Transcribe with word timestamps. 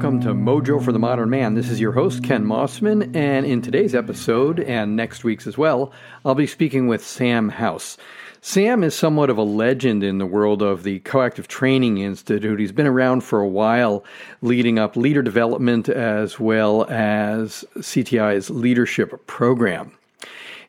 welcome 0.00 0.18
to 0.18 0.32
Mojo 0.32 0.82
for 0.82 0.92
the 0.92 0.98
Modern 0.98 1.28
Man. 1.28 1.52
This 1.52 1.68
is 1.68 1.78
your 1.78 1.92
host, 1.92 2.24
Ken 2.24 2.42
Mossman, 2.42 3.14
and 3.14 3.44
in 3.44 3.60
today's 3.60 3.94
episode, 3.94 4.58
and 4.58 4.96
next 4.96 5.24
week's 5.24 5.46
as 5.46 5.58
well, 5.58 5.92
I'll 6.24 6.34
be 6.34 6.46
speaking 6.46 6.88
with 6.88 7.04
Sam 7.04 7.50
House. 7.50 7.98
Sam 8.40 8.82
is 8.82 8.94
somewhat 8.94 9.28
of 9.28 9.36
a 9.36 9.42
legend 9.42 10.02
in 10.02 10.16
the 10.16 10.24
world 10.24 10.62
of 10.62 10.84
the 10.84 11.00
Coactive 11.00 11.48
Training 11.48 11.98
Institute. 11.98 12.58
He's 12.58 12.72
been 12.72 12.86
around 12.86 13.24
for 13.24 13.40
a 13.40 13.48
while, 13.48 14.02
leading 14.40 14.78
up 14.78 14.96
leader 14.96 15.20
development 15.20 15.90
as 15.90 16.40
well 16.40 16.86
as 16.88 17.62
CTI's 17.76 18.48
leadership 18.48 19.26
program. 19.26 19.92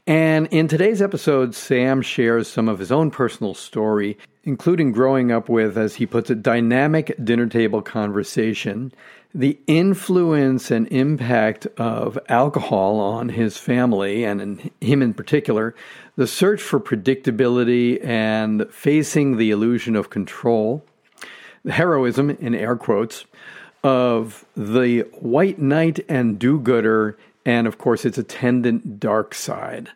And 0.08 0.48
in 0.48 0.68
today's 0.68 1.02
episode, 1.02 1.56
Sam 1.56 2.02
shares 2.02 2.50
some 2.50 2.68
of 2.68 2.80
his 2.80 2.92
own 2.92 3.12
personal 3.12 3.54
story, 3.54 4.18
including 4.44 4.92
growing 4.92 5.32
up 5.32 5.48
with, 5.48 5.78
as 5.78 5.96
he 5.96 6.06
puts 6.06 6.30
it, 6.30 6.42
dynamic 6.44 7.16
dinner 7.24 7.46
table 7.46 7.82
conversation, 7.82 8.92
the 9.34 9.58
influence 9.68 10.72
and 10.72 10.88
impact 10.90 11.66
of 11.78 12.20
alcohol 12.28 13.00
on 13.00 13.30
his 13.30 13.58
family 13.58 14.24
and 14.24 14.42
in 14.42 14.72
him 14.82 15.02
in 15.02 15.14
particular, 15.14 15.74
the 16.16 16.28
search 16.28 16.62
for 16.62 16.80
predictability 16.80 18.04
and 18.04 18.70
facing 18.72 19.38
the 19.38 19.52
illusion 19.52 19.96
of 19.96 20.10
control, 20.10 20.84
the 21.64 21.72
heroism, 21.72 22.30
in 22.30 22.54
air 22.54 22.76
quotes, 22.76 23.26
of 23.84 24.46
the 24.56 25.02
white 25.20 25.60
knight 25.60 26.04
and 26.10 26.38
do 26.38 26.60
gooder 26.60 27.18
and 27.46 27.68
of 27.68 27.78
course 27.78 28.06
its 28.06 28.18
attendant 28.18 29.00
dark 29.00 29.34
side. 29.34 29.90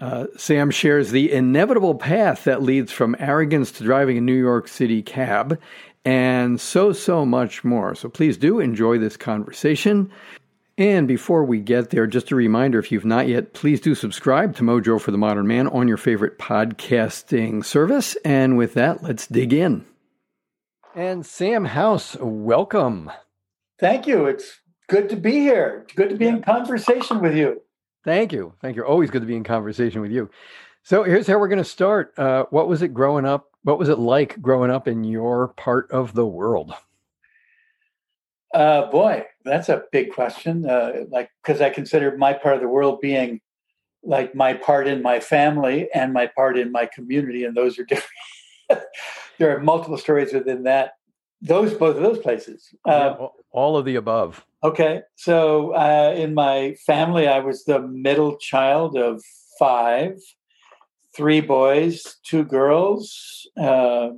Uh, 0.00 0.26
Sam 0.36 0.70
shares 0.70 1.10
the 1.10 1.32
inevitable 1.32 1.96
path 1.96 2.44
that 2.44 2.62
leads 2.62 2.92
from 2.92 3.16
arrogance 3.18 3.72
to 3.72 3.84
driving 3.84 4.16
a 4.16 4.20
New 4.20 4.36
York 4.36 4.68
City 4.68 5.02
cab, 5.02 5.58
and 6.08 6.58
so, 6.58 6.94
so 6.94 7.26
much 7.26 7.64
more. 7.64 7.94
So 7.94 8.08
please 8.08 8.38
do 8.38 8.60
enjoy 8.60 8.96
this 8.96 9.18
conversation. 9.18 10.10
And 10.78 11.06
before 11.06 11.44
we 11.44 11.60
get 11.60 11.90
there, 11.90 12.06
just 12.06 12.30
a 12.30 12.34
reminder 12.34 12.78
if 12.78 12.90
you've 12.90 13.04
not 13.04 13.28
yet, 13.28 13.52
please 13.52 13.78
do 13.78 13.94
subscribe 13.94 14.56
to 14.56 14.62
Mojo 14.62 14.98
for 14.98 15.10
the 15.10 15.18
Modern 15.18 15.46
Man 15.46 15.66
on 15.66 15.86
your 15.86 15.98
favorite 15.98 16.38
podcasting 16.38 17.62
service. 17.62 18.16
And 18.24 18.56
with 18.56 18.72
that, 18.72 19.02
let's 19.02 19.26
dig 19.26 19.52
in. 19.52 19.84
And 20.94 21.26
Sam 21.26 21.66
House, 21.66 22.16
welcome. 22.18 23.10
Thank 23.78 24.06
you. 24.06 24.24
It's 24.24 24.60
good 24.88 25.10
to 25.10 25.16
be 25.16 25.32
here. 25.32 25.82
It's 25.84 25.94
good 25.94 26.08
to 26.08 26.16
be 26.16 26.26
in 26.26 26.40
conversation 26.40 27.20
with 27.20 27.36
you. 27.36 27.60
Thank 28.02 28.32
you. 28.32 28.54
Thank 28.62 28.76
you. 28.76 28.82
Always 28.82 29.10
good 29.10 29.20
to 29.20 29.28
be 29.28 29.36
in 29.36 29.44
conversation 29.44 30.00
with 30.00 30.10
you. 30.10 30.30
So 30.82 31.02
here's 31.02 31.26
how 31.26 31.38
we're 31.38 31.48
going 31.48 31.58
to 31.58 31.64
start. 31.64 32.18
Uh, 32.18 32.44
what 32.50 32.68
was 32.68 32.82
it 32.82 32.94
growing 32.94 33.26
up? 33.26 33.50
What 33.62 33.78
was 33.78 33.88
it 33.88 33.98
like 33.98 34.40
growing 34.40 34.70
up 34.70 34.88
in 34.88 35.04
your 35.04 35.48
part 35.48 35.90
of 35.90 36.14
the 36.14 36.26
world? 36.26 36.72
Uh, 38.54 38.90
boy, 38.90 39.26
that's 39.44 39.68
a 39.68 39.84
big 39.92 40.12
question. 40.12 40.68
Uh, 40.68 41.04
like, 41.10 41.30
because 41.42 41.60
I 41.60 41.70
consider 41.70 42.16
my 42.16 42.32
part 42.32 42.54
of 42.54 42.62
the 42.62 42.68
world 42.68 43.00
being 43.00 43.40
like 44.02 44.34
my 44.34 44.54
part 44.54 44.86
in 44.86 45.02
my 45.02 45.20
family 45.20 45.88
and 45.94 46.12
my 46.12 46.26
part 46.28 46.58
in 46.58 46.72
my 46.72 46.86
community, 46.86 47.44
and 47.44 47.56
those 47.56 47.78
are 47.78 47.84
different. 47.88 48.84
there 49.38 49.54
are 49.54 49.60
multiple 49.60 49.98
stories 49.98 50.32
within 50.32 50.62
that. 50.64 50.92
Those 51.42 51.74
both 51.74 51.96
of 51.96 52.02
those 52.02 52.18
places. 52.18 52.68
Yeah, 52.86 53.10
um, 53.10 53.28
all 53.52 53.76
of 53.76 53.84
the 53.84 53.96
above. 53.96 54.44
Okay. 54.64 55.02
So 55.14 55.72
uh, 55.74 56.14
in 56.16 56.34
my 56.34 56.74
family, 56.84 57.28
I 57.28 57.38
was 57.38 57.64
the 57.64 57.80
middle 57.80 58.36
child 58.38 58.96
of 58.96 59.22
five, 59.58 60.18
three 61.18 61.40
boys, 61.40 62.16
two 62.22 62.44
girls. 62.44 63.44
Uh, 63.60 64.10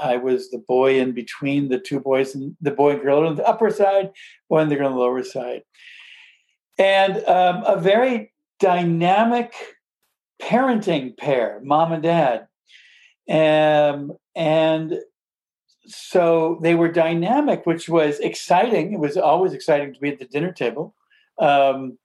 I 0.00 0.16
was 0.16 0.50
the 0.50 0.62
boy 0.68 1.00
in 1.00 1.10
between 1.10 1.68
the 1.68 1.80
two 1.80 1.98
boys 1.98 2.36
and 2.36 2.56
the 2.60 2.70
boy 2.70 2.92
and 2.92 3.02
girl 3.02 3.26
on 3.26 3.34
the 3.34 3.44
upper 3.44 3.70
side, 3.70 4.12
boy 4.48 4.60
and 4.60 4.70
the 4.70 4.76
girl 4.76 4.86
on 4.86 4.94
the 4.94 5.00
lower 5.00 5.24
side. 5.24 5.62
And 6.78 7.16
um, 7.24 7.64
a 7.66 7.76
very 7.80 8.32
dynamic 8.60 9.52
parenting 10.40 11.16
pair, 11.16 11.60
mom 11.64 11.92
and 11.92 12.02
dad. 12.04 12.46
Um, 13.28 14.12
and 14.36 15.00
so 15.86 16.60
they 16.62 16.76
were 16.76 16.88
dynamic, 16.88 17.66
which 17.66 17.88
was 17.88 18.20
exciting. 18.20 18.92
It 18.92 19.00
was 19.00 19.16
always 19.16 19.54
exciting 19.54 19.92
to 19.92 20.00
be 20.00 20.10
at 20.10 20.20
the 20.20 20.24
dinner 20.24 20.52
table. 20.52 20.94
Um, 21.40 21.98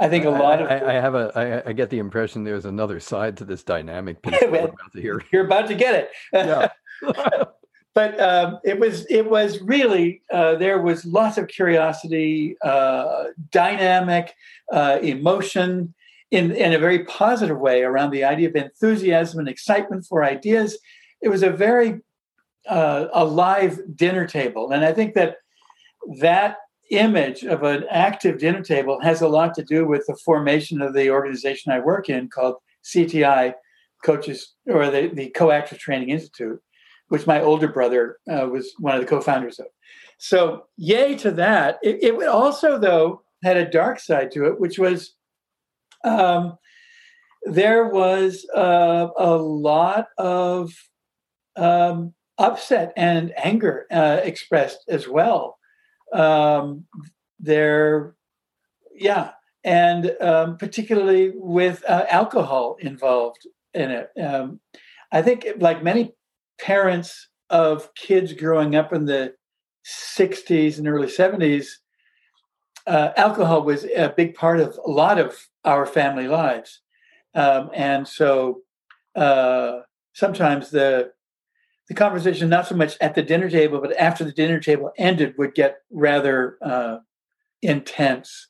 I 0.00 0.08
think 0.08 0.24
a 0.24 0.30
lot 0.30 0.60
of 0.60 0.68
I, 0.68 0.96
I 0.96 1.00
have 1.00 1.14
a 1.14 1.62
I, 1.64 1.70
I 1.70 1.72
get 1.72 1.90
the 1.90 1.98
impression 1.98 2.44
there's 2.44 2.64
another 2.64 2.98
side 3.00 3.36
to 3.38 3.44
this 3.44 3.62
dynamic 3.62 4.22
piece 4.22 4.38
well, 4.42 4.64
about 4.64 4.92
to 4.92 5.00
hear. 5.00 5.22
You're 5.32 5.46
about 5.46 5.68
to 5.68 5.74
get 5.74 5.94
it. 5.94 6.10
Yeah. 6.32 6.68
but 7.94 8.20
um, 8.20 8.58
it 8.64 8.78
was 8.78 9.06
it 9.06 9.28
was 9.28 9.60
really 9.60 10.22
uh, 10.32 10.56
there 10.56 10.80
was 10.80 11.04
lots 11.04 11.38
of 11.38 11.48
curiosity, 11.48 12.56
uh, 12.62 13.24
dynamic 13.50 14.34
uh, 14.72 14.98
emotion 15.02 15.94
in 16.30 16.50
in 16.52 16.72
a 16.72 16.78
very 16.78 17.04
positive 17.04 17.58
way 17.58 17.82
around 17.82 18.10
the 18.10 18.24
idea 18.24 18.48
of 18.48 18.56
enthusiasm 18.56 19.38
and 19.38 19.48
excitement 19.48 20.06
for 20.06 20.24
ideas. 20.24 20.78
It 21.22 21.28
was 21.28 21.42
a 21.42 21.50
very 21.50 22.00
uh, 22.68 23.06
a 23.12 23.24
live 23.24 23.80
dinner 23.94 24.26
table. 24.26 24.70
And 24.70 24.84
I 24.84 24.92
think 24.92 25.14
that 25.14 25.36
that 26.20 26.56
image 26.90 27.44
of 27.44 27.62
an 27.62 27.84
active 27.90 28.38
dinner 28.38 28.62
table 28.62 29.00
has 29.02 29.22
a 29.22 29.28
lot 29.28 29.54
to 29.54 29.62
do 29.62 29.86
with 29.86 30.04
the 30.06 30.16
formation 30.24 30.82
of 30.82 30.94
the 30.94 31.10
organization 31.10 31.72
I 31.72 31.80
work 31.80 32.08
in 32.08 32.28
called 32.28 32.56
CTI 32.84 33.54
Coaches 34.04 34.54
or 34.66 34.90
the, 34.90 35.08
the 35.12 35.30
Coactive 35.30 35.78
Training 35.78 36.10
Institute, 36.10 36.60
which 37.08 37.26
my 37.26 37.40
older 37.40 37.68
brother 37.68 38.18
uh, 38.30 38.46
was 38.46 38.72
one 38.78 38.94
of 38.94 39.00
the 39.00 39.06
co 39.06 39.20
founders 39.20 39.58
of. 39.58 39.66
So, 40.18 40.66
yay 40.76 41.16
to 41.16 41.30
that. 41.32 41.78
It, 41.82 42.02
it, 42.02 42.28
also, 42.28 42.78
though, 42.78 43.22
had 43.42 43.56
a 43.56 43.70
dark 43.70 43.98
side 43.98 44.30
to 44.32 44.46
it, 44.46 44.60
which 44.60 44.78
was 44.78 45.14
um, 46.04 46.56
there 47.44 47.88
was 47.88 48.46
uh, 48.54 49.08
a 49.16 49.36
lot 49.36 50.08
of 50.18 50.72
um, 51.56 52.14
upset 52.38 52.92
and 52.96 53.32
anger 53.36 53.86
uh, 53.90 54.20
expressed 54.22 54.84
as 54.88 55.08
well. 55.08 55.58
Um, 56.14 56.86
there, 57.40 58.14
yeah, 58.94 59.32
and 59.64 60.14
um, 60.20 60.56
particularly 60.56 61.32
with 61.34 61.84
uh, 61.88 62.06
alcohol 62.08 62.76
involved 62.80 63.46
in 63.74 63.90
it. 63.90 64.10
Um, 64.20 64.60
I 65.12 65.22
think, 65.22 65.46
like 65.58 65.82
many 65.82 66.14
parents 66.60 67.28
of 67.50 67.94
kids 67.94 68.32
growing 68.32 68.76
up 68.76 68.92
in 68.92 69.04
the 69.04 69.34
60s 69.86 70.78
and 70.78 70.88
early 70.88 71.08
70s, 71.08 71.66
uh, 72.86 73.10
alcohol 73.16 73.62
was 73.62 73.84
a 73.84 74.12
big 74.16 74.34
part 74.34 74.60
of 74.60 74.78
a 74.84 74.90
lot 74.90 75.18
of 75.18 75.36
our 75.64 75.86
family 75.86 76.28
lives. 76.28 76.80
Um, 77.34 77.70
and 77.74 78.06
so 78.06 78.60
uh, 79.16 79.80
sometimes 80.12 80.70
the 80.70 81.12
the 81.88 81.94
conversation, 81.94 82.48
not 82.48 82.66
so 82.66 82.74
much 82.74 82.96
at 83.00 83.14
the 83.14 83.22
dinner 83.22 83.50
table, 83.50 83.80
but 83.80 83.96
after 83.98 84.24
the 84.24 84.32
dinner 84.32 84.58
table 84.58 84.92
ended, 84.96 85.34
would 85.36 85.54
get 85.54 85.78
rather 85.90 86.56
uh, 86.62 86.98
intense 87.62 88.48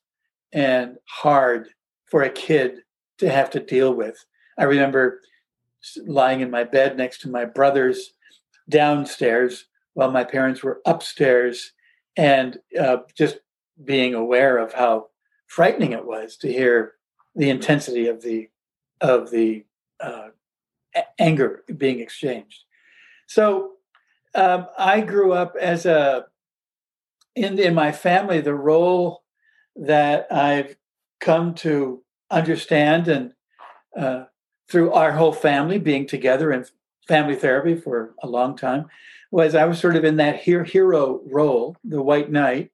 and 0.53 0.97
hard 1.09 1.69
for 2.07 2.23
a 2.23 2.31
kid 2.31 2.79
to 3.19 3.29
have 3.29 3.51
to 3.51 3.61
deal 3.61 3.93
with. 3.93 4.25
I 4.57 4.65
remember 4.65 5.21
lying 6.07 6.41
in 6.41 6.51
my 6.51 6.65
bed 6.65 6.97
next 6.97 7.21
to 7.23 7.31
my 7.31 7.45
brothers 7.45 8.13
downstairs 8.69 9.67
while 9.95 10.11
my 10.11 10.25
parents 10.25 10.63
were 10.63 10.81
upstairs 10.87 11.73
and 12.17 12.59
uh, 12.81 12.99
just 13.17 13.39
being 13.85 14.15
aware 14.15 14.59
of 14.59 14.73
how 14.73 15.09
frightening 15.47 15.93
it 15.93 16.07
was 16.07 16.37
to 16.37 16.53
hear 16.53 16.95
the 17.35 17.51
intensity 17.51 18.07
of 18.07 18.23
the 18.23 18.49
of 19.01 19.31
the 19.31 19.65
uh, 20.01 20.29
anger 21.19 21.65
being 21.77 22.01
exchanged 22.01 22.64
so 23.27 23.73
um, 24.35 24.67
I 24.79 25.01
grew 25.01 25.33
up 25.33 25.55
as 25.61 25.87
a 25.87 26.27
in 27.37 27.59
in 27.59 27.75
my 27.75 27.93
family 27.93 28.41
the 28.41 28.55
role 28.55 29.23
that 29.77 30.27
I've 30.31 30.77
come 31.21 31.55
to 31.55 32.03
understand 32.31 33.09
and 33.09 33.33
uh, 33.97 34.25
through 34.69 34.93
our 34.93 35.13
whole 35.13 35.33
family 35.33 35.79
being 35.79 36.07
together 36.07 36.53
in 36.53 36.65
family 37.07 37.37
therapy 37.37 37.75
for 37.75 38.15
a 38.23 38.29
long 38.29 38.57
time 38.57 38.87
was 39.31 39.55
I 39.55 39.65
was 39.65 39.79
sort 39.79 39.97
of 39.97 40.05
in 40.05 40.17
that 40.17 40.41
hero 40.41 41.21
role, 41.27 41.77
the 41.85 42.03
white 42.03 42.31
knight. 42.31 42.71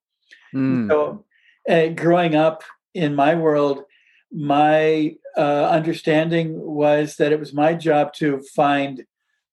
Mm. 0.55 0.89
So 0.89 1.25
uh, 1.69 1.89
growing 1.89 2.35
up 2.35 2.63
in 2.95 3.15
my 3.15 3.35
world, 3.35 3.85
my 4.33 5.17
uh, 5.37 5.65
understanding 5.71 6.61
was 6.61 7.17
that 7.17 7.33
it 7.33 7.41
was 7.41 7.53
my 7.53 7.75
job 7.75 8.13
to 8.15 8.41
find 8.55 9.05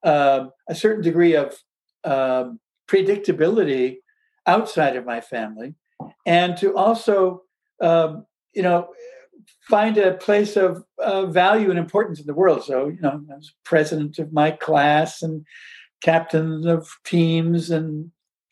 um, 0.04 0.52
a 0.68 0.76
certain 0.76 1.04
degree 1.04 1.36
of 1.36 1.56
um, 2.04 2.60
predictability 2.88 3.98
outside 4.46 4.96
of 4.96 5.06
my 5.06 5.22
family, 5.22 5.76
and 6.26 6.58
to 6.58 6.76
also, 6.76 7.44
um, 7.82 8.26
you 8.54 8.62
know, 8.62 8.90
find 9.62 9.98
a 9.98 10.14
place 10.14 10.56
of 10.56 10.84
uh, 11.00 11.26
value 11.26 11.70
and 11.70 11.80
importance 11.80 12.20
in 12.20 12.28
the 12.28 12.34
world. 12.34 12.64
So, 12.64 12.88
you 12.88 13.02
know, 13.02 13.22
I 13.32 13.36
was 13.36 13.54
president 13.64 14.20
of 14.20 14.32
my 14.32 14.52
class 14.52 15.22
and 15.22 15.46
captain 16.02 16.68
of 16.68 16.88
teams 17.04 17.72
and 17.72 18.12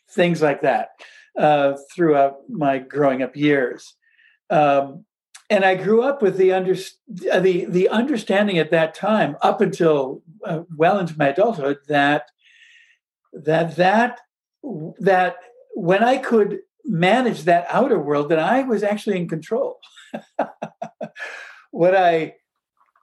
things 0.10 0.42
like 0.42 0.62
that. 0.62 0.90
uh, 1.38 1.74
throughout 1.94 2.38
my 2.50 2.80
growing 2.80 3.22
up 3.22 3.36
years. 3.36 3.96
Um, 4.50 5.06
and 5.50 5.64
I 5.64 5.76
grew 5.76 6.02
up 6.02 6.22
with 6.22 6.38
the 6.38 6.52
under, 6.52 6.76
uh, 7.32 7.40
the 7.40 7.66
the 7.66 7.90
understanding 7.90 8.58
at 8.58 8.72
that 8.72 8.96
time, 8.96 9.38
up 9.42 9.62
until 9.62 10.24
uh, 10.44 10.62
well 10.76 11.00
into 11.00 11.18
my 11.18 11.28
adulthood, 11.28 11.78
that 11.88 12.32
that 13.34 13.76
that 13.76 14.22
that 15.00 15.36
when 15.76 16.04
I 16.04 16.18
could 16.18 16.60
manage 16.86 17.44
that 17.44 17.68
outer 17.70 18.00
world, 18.00 18.30
that 18.30 18.40
I 18.40 18.64
was 18.64 18.84
actually 18.84 19.18
in 19.18 19.28
control. 19.28 19.80
what 21.72 21.96
I 21.96 22.36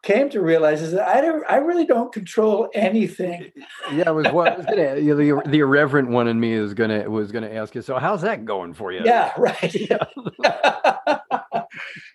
came 0.03 0.29
to 0.31 0.41
realize 0.41 0.83
is 0.83 0.93
that 0.93 1.07
I 1.07 1.21
don't, 1.21 1.45
I 1.49 1.57
really 1.57 1.87
don't 1.87 2.13
control 2.13 2.69
anything. 2.75 3.53
yeah, 3.93 4.09
it 4.09 4.15
was 4.15 4.27
what 4.29 4.57
was 4.57 4.67
gonna, 4.67 4.97
you 4.97 5.15
know, 5.15 5.43
the, 5.43 5.51
the 5.51 5.61
irreverent 5.61 6.09
one 6.09 6.29
in 6.29 6.39
me 6.39 6.53
is 6.53 6.75
gonna 6.75 7.09
was 7.09 7.31
gonna 7.33 7.51
ask 7.51 7.75
you. 7.75 7.83
So 7.83 7.99
how's 7.99 8.23
that 8.23 8.45
going 8.45 8.75
for 8.75 8.93
you? 8.93 9.03
Yeah, 9.05 9.33
right. 9.39 9.75
Yeah. 9.75 10.05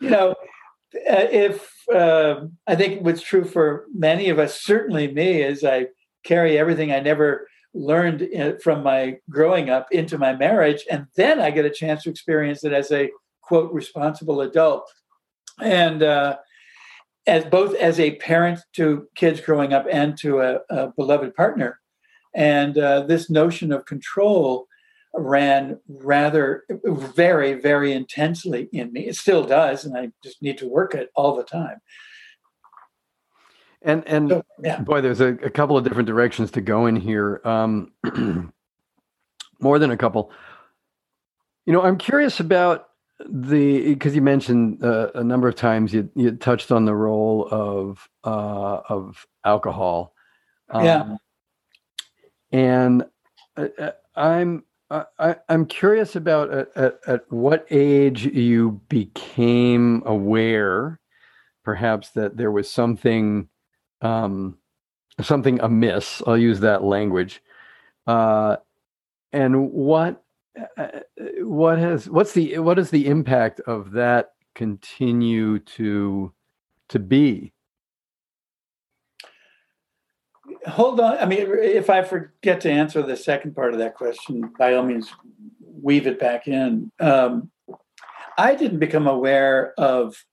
you 0.02 0.10
know, 0.10 0.32
uh, 0.32 1.28
if 1.32 1.72
uh, 1.94 2.42
I 2.66 2.76
think 2.76 3.04
what's 3.04 3.22
true 3.22 3.46
for 3.46 3.86
many 3.94 4.30
of 4.30 4.40
us, 4.40 4.62
certainly 4.62 5.12
me, 5.12 5.42
is 5.42 5.64
I 5.64 5.88
carry 6.24 6.58
everything 6.58 6.92
I 6.92 7.00
never 7.00 7.48
learned 7.74 8.28
uh, 8.38 8.54
from 8.62 8.84
my 8.84 9.18
growing 9.30 9.70
up 9.70 9.88
into 9.92 10.18
my 10.18 10.36
marriage, 10.36 10.86
and 10.92 11.08
then 11.16 11.40
I 11.40 11.52
get 11.52 11.66
a 11.66 11.70
chance 11.70 12.04
to 12.04 12.10
experience 12.10 12.64
it 12.64 12.74
as 12.74 12.92
a 12.92 13.10
quote 13.42 13.74
responsible 13.74 14.42
adult. 14.42 14.92
And 15.62 16.04
uh, 16.04 16.38
as 17.28 17.46
both 17.46 17.76
as 17.76 18.00
a 18.00 18.16
parent 18.16 18.60
to 18.74 19.08
kids 19.16 19.42
growing 19.42 19.74
up 19.74 19.86
and 19.92 20.18
to 20.20 20.40
a, 20.40 20.60
a 20.70 20.88
beloved 20.96 21.36
partner. 21.36 21.80
And 22.34 22.78
uh, 22.78 23.02
this 23.02 23.30
notion 23.30 23.72
of 23.72 23.86
control 23.86 24.68
ran 25.14 25.80
rather 25.88 26.64
very, 26.70 27.54
very 27.54 27.92
intensely 27.92 28.70
in 28.72 28.94
me. 28.94 29.08
It 29.08 29.16
still 29.16 29.44
does, 29.44 29.84
and 29.86 29.98
I 29.98 30.12
just 30.24 30.42
need 30.42 30.58
to 30.60 30.68
work 30.68 30.94
it 30.94 31.10
all 31.16 31.36
the 31.36 31.44
time. 31.44 31.78
And 33.82 34.08
and 34.08 34.30
so, 34.30 34.44
yeah. 34.64 34.82
boy, 34.82 35.02
there's 35.02 35.22
a, 35.22 35.30
a, 35.30 35.50
couple 35.50 35.78
of 35.78 35.84
different 35.84 36.08
directions 36.08 36.52
to 36.52 36.62
go 36.62 36.88
in 36.88 36.96
here. 36.96 37.42
Um, 37.44 37.92
more 39.60 39.80
than 39.80 39.92
a 39.92 39.98
couple. 39.98 40.32
You 41.66 41.74
know, 41.74 41.84
I'm 41.84 41.98
curious 41.98 42.40
about 42.40 42.87
the 43.20 43.94
because 43.94 44.16
you 44.16 44.22
mentioned 44.22 44.84
uh, 44.84 45.12
a 45.16 45.24
number 45.24 45.48
of 45.48 45.56
times 45.56 45.94
you 45.94 46.10
you 46.16 46.32
touched 46.32 46.72
on 46.72 46.86
the 46.86 46.96
role 46.96 47.48
of 47.52 48.08
uh, 48.24 48.82
of 48.90 49.26
alcohol. 49.44 50.14
Um, 50.70 50.86
yeah. 50.86 51.16
And 52.52 53.06
uh, 53.56 53.68
uh 53.78 53.92
I'm 54.16 54.64
I, 54.90 55.36
am 55.50 55.66
curious 55.66 56.16
about 56.16 56.52
at, 56.54 56.70
at, 56.76 57.00
at, 57.08 57.32
what 57.32 57.66
age 57.70 58.26
you 58.26 58.82
became 58.88 60.02
aware, 60.06 61.00
perhaps 61.64 62.12
that 62.12 62.38
there 62.38 62.52
was 62.52 62.72
something, 62.72 63.50
um, 64.02 64.58
something 65.22 65.60
amiss. 65.60 66.22
I'll 66.26 66.38
use 66.38 66.62
that 66.62 66.84
language, 66.84 67.42
uh, 68.06 68.58
and 69.34 69.72
what 69.72 70.14
uh, 70.14 70.27
what 71.40 71.78
has 71.78 72.10
what's 72.10 72.34
the 72.34 72.60
what 72.60 72.80
is 72.80 72.90
the 72.90 73.08
impact 73.08 73.60
of 73.62 73.92
that 73.92 74.32
continue 74.56 75.60
to 75.60 76.34
to 76.90 77.00
be? 77.00 77.54
Hold 80.68 81.00
on. 81.00 81.18
I 81.18 81.26
mean 81.26 81.48
if 81.50 81.90
i 81.90 82.04
forget 82.04 82.62
to 82.62 82.72
answer 82.72 83.02
the 83.02 83.18
second 83.18 83.56
part 83.56 83.74
of 83.74 83.80
that 83.80 83.96
question 83.96 84.52
by 84.58 84.74
all 84.74 84.84
means 84.84 85.12
weave 85.62 86.08
it 86.08 86.20
back 86.20 86.48
in. 86.48 86.92
Um, 87.00 87.52
i 88.38 88.56
didn't 88.56 88.80
become 88.80 89.08
aware 89.08 89.74
of 89.78 90.26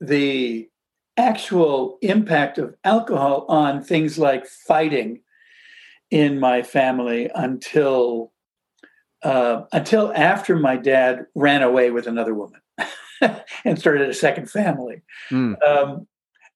the 0.00 0.68
actual 1.16 1.98
impact 2.00 2.58
of 2.58 2.74
alcohol 2.84 3.44
on 3.48 3.82
things 3.82 4.18
like 4.18 4.46
fighting 4.46 5.20
in 6.10 6.38
my 6.38 6.62
family 6.62 7.30
until 7.34 8.32
uh, 9.22 9.62
until 9.72 10.12
after 10.14 10.56
my 10.56 10.76
dad 10.76 11.26
ran 11.34 11.62
away 11.62 11.90
with 11.90 12.06
another 12.06 12.34
woman 12.34 12.60
and 13.64 13.78
started 13.78 14.08
a 14.08 14.14
second 14.14 14.50
family. 14.50 15.02
Mm. 15.30 15.62
Um, 15.62 16.06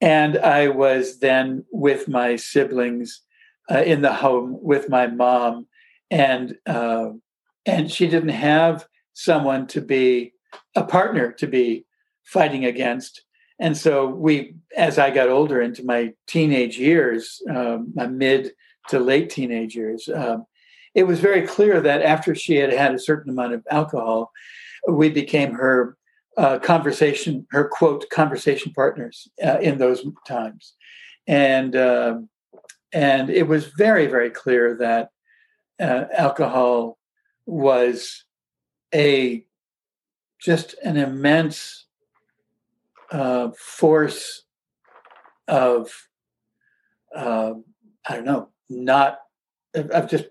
and 0.01 0.39
I 0.39 0.69
was 0.69 1.21
then 1.21 1.65
with 1.71 2.09
my 2.09 2.37
siblings 2.37 3.23
uh, 3.71 3.83
in 3.83 4.03
the 4.03 4.13
home 4.13 4.59
with 4.61 4.89
my 4.89 5.07
mom, 5.07 5.67
and 6.11 6.57
uh, 6.67 7.11
and 7.65 7.91
she 7.91 8.09
didn't 8.09 8.31
have 8.31 8.87
someone 9.15 9.67
to 9.69 9.81
be 9.81 10.33
a 10.75 10.83
partner 10.83 11.33
to 11.33 11.47
be 11.47 11.85
fighting 12.25 12.65
against. 12.65 13.23
And 13.61 13.77
so 13.77 14.07
we, 14.07 14.57
as 14.77 14.99
I 14.99 15.11
got 15.11 15.29
older 15.29 15.63
into 15.63 15.85
my 15.85 16.13
teenage 16.27 16.79
years, 16.79 17.41
um, 17.49 17.93
my 17.95 18.07
mid 18.09 18.53
to 18.89 18.99
late 18.99 19.31
teenage 19.31 19.77
years, 19.77 20.09
um, 20.13 20.47
it 20.95 21.05
was 21.05 21.21
very 21.21 21.47
clear 21.47 21.81
that 21.81 22.03
after 22.03 22.35
she 22.35 22.57
had 22.57 22.73
had 22.73 22.95
a 22.95 22.99
certain 22.99 23.31
amount 23.31 23.55
of 23.55 23.65
alcohol, 23.71 24.31
we 24.89 25.09
became 25.09 25.53
her 25.53 25.97
uh, 26.37 26.59
conversation, 26.59 27.47
her 27.51 27.69
quote, 27.69 28.09
conversation 28.11 28.73
partners 28.73 29.29
uh, 29.45 29.59
in 29.61 29.79
those 29.79 30.05
times. 30.27 30.75
And, 31.27 31.77
uh, 31.77 32.19
and 32.93 33.31
it 33.31 33.47
was 33.47 33.67
very, 33.79 34.07
very 34.07 34.31
clear 34.31 34.77
that 34.79 35.11
uh, 35.81 36.05
alcohol 36.17 36.99
was 37.47 38.25
a 38.95 39.45
just 40.41 40.75
an 40.83 40.97
immense 40.97 41.87
uh, 43.11 43.51
force 43.57 44.43
of, 45.49 45.91
uh, 47.15 47.53
I 48.07 48.17
don't 48.17 48.25
know, 48.25 48.49
not 48.69 49.19
of 49.75 50.11
just 50.11 50.25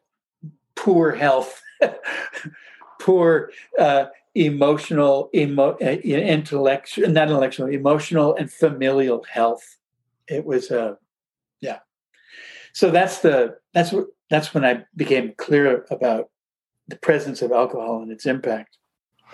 poor 0.81 1.11
health, 1.11 1.61
poor 2.99 3.51
uh, 3.77 4.05
emotional, 4.33 5.29
emo, 5.33 5.77
uh, 5.81 5.85
intellectual, 5.85 7.07
not 7.09 7.29
intellectual, 7.29 7.67
emotional 7.67 8.35
and 8.35 8.51
familial 8.51 9.23
health. 9.31 9.77
It 10.27 10.43
was 10.43 10.71
a, 10.71 10.83
uh, 10.83 10.95
yeah. 11.61 11.79
So 12.73 12.89
that's 12.89 13.19
the 13.19 13.57
that's 13.73 13.91
what 13.91 14.07
that's 14.29 14.53
when 14.53 14.65
I 14.65 14.83
became 14.95 15.33
clear 15.37 15.85
about 15.91 16.29
the 16.87 16.95
presence 16.95 17.41
of 17.41 17.51
alcohol 17.51 18.01
and 18.01 18.11
its 18.11 18.25
impact. 18.25 18.77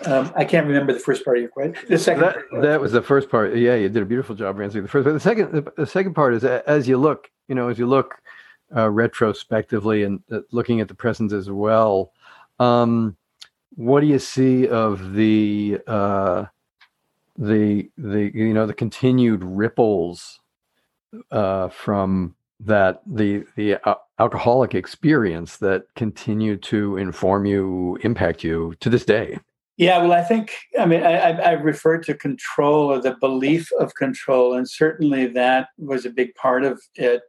Um, 0.04 0.32
I 0.36 0.44
can't 0.44 0.66
remember 0.66 0.92
the 0.92 1.00
first 1.00 1.24
part 1.24 1.38
of 1.38 1.42
your 1.42 1.50
question. 1.50 1.74
The 1.88 1.98
second. 1.98 2.22
That, 2.22 2.62
that 2.62 2.80
was 2.80 2.92
the 2.92 3.02
first 3.02 3.30
part. 3.30 3.56
Yeah, 3.56 3.74
you 3.74 3.88
did 3.88 4.02
a 4.02 4.06
beautiful 4.06 4.34
job 4.34 4.60
answering 4.60 4.84
the 4.84 4.90
first. 4.90 5.04
But 5.04 5.12
the 5.12 5.20
second, 5.20 5.52
the, 5.52 5.72
the 5.76 5.86
second 5.86 6.14
part 6.14 6.34
is 6.34 6.44
as 6.44 6.86
you 6.86 6.98
look, 6.98 7.30
you 7.48 7.54
know, 7.54 7.68
as 7.68 7.78
you 7.78 7.86
look 7.86 8.14
uh, 8.74 8.88
retrospectively 8.90 10.02
and 10.02 10.22
uh, 10.30 10.40
looking 10.50 10.80
at 10.80 10.88
the 10.88 10.94
present 10.94 11.32
as 11.32 11.50
well. 11.50 12.12
Um, 12.58 13.16
what 13.76 14.00
do 14.00 14.06
you 14.06 14.18
see 14.18 14.68
of 14.68 15.14
the 15.14 15.78
uh, 15.86 16.46
the 17.36 17.90
the 17.96 18.30
you 18.34 18.52
know 18.52 18.66
the 18.66 18.74
continued 18.74 19.44
ripples 19.44 20.40
uh, 21.30 21.68
from 21.68 22.34
that 22.60 23.00
the 23.06 23.44
the 23.56 23.76
uh, 23.88 23.94
alcoholic 24.18 24.74
experience 24.74 25.58
that 25.58 25.84
continue 25.94 26.56
to 26.56 26.96
inform 26.96 27.46
you, 27.46 27.96
impact 28.02 28.42
you 28.42 28.74
to 28.80 28.90
this 28.90 29.04
day? 29.04 29.38
Yeah, 29.76 29.98
well, 29.98 30.12
I 30.12 30.22
think 30.22 30.56
I 30.78 30.86
mean 30.86 31.04
I, 31.04 31.30
I 31.30 31.52
referred 31.52 32.02
to 32.04 32.14
control 32.14 32.90
or 32.90 33.00
the 33.00 33.16
belief 33.20 33.70
of 33.78 33.94
control, 33.94 34.54
and 34.54 34.68
certainly 34.68 35.28
that 35.28 35.68
was 35.78 36.04
a 36.04 36.10
big 36.10 36.34
part 36.34 36.64
of 36.64 36.82
it 36.96 37.22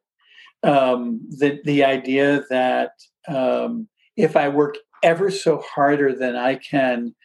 um, 0.63 1.21
the 1.29 1.59
the 1.63 1.83
idea 1.83 2.43
that 2.49 2.91
um, 3.27 3.87
if 4.17 4.35
I 4.35 4.49
work 4.49 4.75
ever 5.03 5.31
so 5.31 5.59
harder 5.59 6.13
than 6.13 6.35
I 6.35 6.55
can 6.55 7.15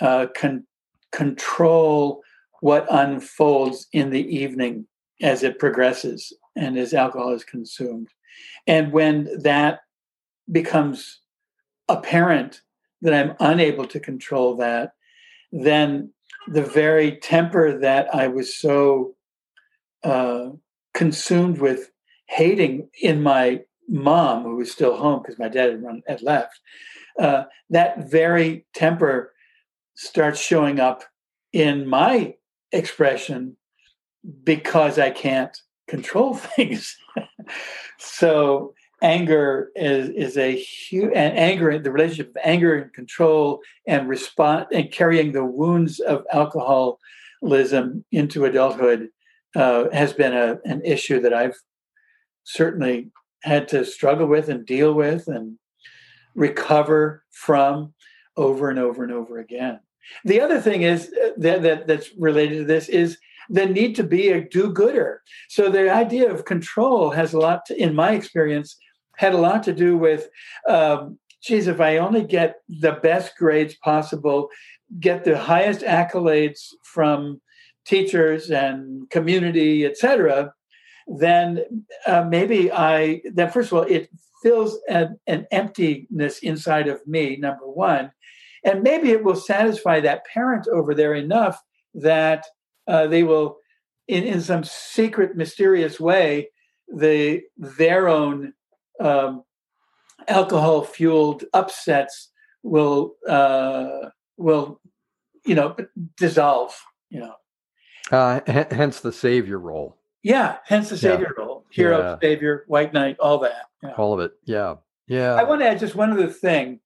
uh, 0.00 0.26
con- 0.36 0.66
control 1.10 2.22
what 2.60 2.86
unfolds 2.90 3.88
in 3.92 4.10
the 4.10 4.26
evening 4.36 4.86
as 5.20 5.42
it 5.42 5.58
progresses 5.58 6.32
and 6.56 6.78
as 6.78 6.94
alcohol 6.94 7.32
is 7.32 7.44
consumed, 7.44 8.08
and 8.66 8.92
when 8.92 9.28
that 9.42 9.80
becomes 10.50 11.20
apparent 11.88 12.62
that 13.02 13.14
I'm 13.14 13.36
unable 13.40 13.86
to 13.86 14.00
control 14.00 14.56
that, 14.56 14.92
then 15.52 16.12
the 16.48 16.62
very 16.62 17.16
temper 17.16 17.78
that 17.78 18.12
I 18.14 18.28
was 18.28 18.54
so 18.54 19.14
uh, 20.04 20.50
consumed 20.94 21.58
with 21.58 21.90
hating 22.28 22.88
in 23.00 23.22
my 23.22 23.60
mom, 23.88 24.44
who 24.44 24.56
was 24.56 24.70
still 24.70 24.96
home 24.96 25.22
because 25.22 25.38
my 25.38 25.48
dad 25.48 25.70
had, 25.70 25.82
run, 25.82 26.02
had 26.06 26.22
left, 26.22 26.60
uh, 27.18 27.44
that 27.70 28.10
very 28.10 28.66
temper 28.74 29.32
starts 29.94 30.40
showing 30.40 30.78
up 30.78 31.02
in 31.52 31.86
my 31.86 32.34
expression 32.72 33.56
because 34.44 34.98
I 34.98 35.10
can't 35.10 35.56
control 35.88 36.34
things. 36.56 36.96
so 37.98 38.74
anger 39.00 39.70
is 39.76 40.08
is 40.10 40.36
a 40.36 40.56
huge 40.56 41.12
and 41.14 41.38
anger 41.38 41.78
the 41.78 41.90
relationship 41.90 42.30
of 42.30 42.36
anger 42.42 42.74
and 42.74 42.92
control 42.92 43.60
and 43.86 44.08
respond 44.08 44.66
and 44.72 44.90
carrying 44.90 45.30
the 45.30 45.44
wounds 45.44 46.00
of 46.00 46.24
alcoholism 46.32 48.04
into 48.10 48.44
adulthood 48.44 49.08
uh, 49.54 49.84
has 49.92 50.12
been 50.12 50.34
a, 50.34 50.58
an 50.64 50.82
issue 50.84 51.20
that 51.20 51.32
I've 51.32 51.56
certainly 52.48 53.10
had 53.42 53.68
to 53.68 53.84
struggle 53.84 54.26
with 54.26 54.48
and 54.48 54.64
deal 54.64 54.94
with 54.94 55.28
and 55.28 55.58
recover 56.34 57.22
from 57.30 57.92
over 58.36 58.70
and 58.70 58.78
over 58.78 59.04
and 59.04 59.12
over 59.12 59.38
again. 59.38 59.80
The 60.24 60.40
other 60.40 60.60
thing 60.60 60.82
is 60.82 61.12
uh, 61.12 61.30
that, 61.36 61.62
that 61.62 61.86
that's 61.86 62.10
related 62.16 62.58
to 62.58 62.64
this 62.64 62.88
is 62.88 63.18
the 63.50 63.66
need 63.66 63.94
to 63.96 64.02
be 64.02 64.30
a 64.30 64.40
do-gooder. 64.40 65.22
So 65.48 65.68
the 65.68 65.90
idea 65.90 66.30
of 66.30 66.44
control 66.46 67.10
has 67.10 67.32
a 67.32 67.38
lot, 67.38 67.66
to, 67.66 67.80
in 67.80 67.94
my 67.94 68.12
experience, 68.12 68.76
had 69.16 69.34
a 69.34 69.38
lot 69.38 69.62
to 69.64 69.72
do 69.72 69.98
with, 69.98 70.28
um, 70.68 71.18
geez, 71.42 71.66
if 71.66 71.80
I 71.80 71.98
only 71.98 72.24
get 72.24 72.56
the 72.68 72.92
best 72.92 73.36
grades 73.36 73.74
possible, 73.76 74.48
get 75.00 75.24
the 75.24 75.36
highest 75.36 75.80
accolades 75.80 76.60
from 76.82 77.40
teachers 77.84 78.50
and 78.50 79.08
community, 79.10 79.84
etc., 79.84 80.52
then 81.08 81.64
uh, 82.06 82.24
maybe 82.24 82.70
I, 82.70 83.22
then 83.32 83.50
first 83.50 83.72
of 83.72 83.78
all, 83.78 83.84
it 83.84 84.10
fills 84.42 84.78
an, 84.88 85.18
an 85.26 85.46
emptiness 85.50 86.38
inside 86.40 86.86
of 86.88 87.04
me, 87.06 87.36
number 87.36 87.66
one. 87.66 88.12
And 88.64 88.82
maybe 88.82 89.10
it 89.10 89.24
will 89.24 89.36
satisfy 89.36 90.00
that 90.00 90.26
parent 90.26 90.68
over 90.68 90.94
there 90.94 91.14
enough 91.14 91.62
that 91.94 92.46
uh, 92.86 93.06
they 93.06 93.22
will, 93.22 93.58
in, 94.06 94.24
in 94.24 94.40
some 94.40 94.64
secret, 94.64 95.36
mysterious 95.36 95.98
way, 95.98 96.50
the 96.88 97.42
their 97.56 98.08
own 98.08 98.54
um, 99.00 99.44
alcohol 100.26 100.82
fueled 100.82 101.44
upsets 101.52 102.30
will 102.62 103.14
uh, 103.28 104.08
will 104.36 104.80
you 105.44 105.54
know 105.54 105.76
dissolve. 106.16 106.74
You 107.10 107.20
know. 107.20 107.34
Uh, 108.10 108.40
h- 108.46 108.68
hence 108.70 109.00
the 109.00 109.12
savior 109.12 109.58
role. 109.58 109.96
Yeah, 110.28 110.58
hence 110.66 110.90
the 110.90 110.98
savior 110.98 111.34
yeah. 111.36 111.42
role. 111.42 111.64
Hero, 111.70 111.98
yeah. 112.00 112.16
savior, 112.20 112.64
white 112.66 112.92
knight, 112.92 113.16
all 113.18 113.38
that. 113.38 113.64
Yeah. 113.82 113.94
All 113.96 114.12
of 114.12 114.20
it. 114.20 114.32
Yeah. 114.44 114.74
Yeah. 115.06 115.34
I 115.34 115.44
want 115.44 115.62
to 115.62 115.66
add 115.66 115.78
just 115.78 115.94
one 115.94 116.12
other 116.12 116.28
thing, 116.28 116.80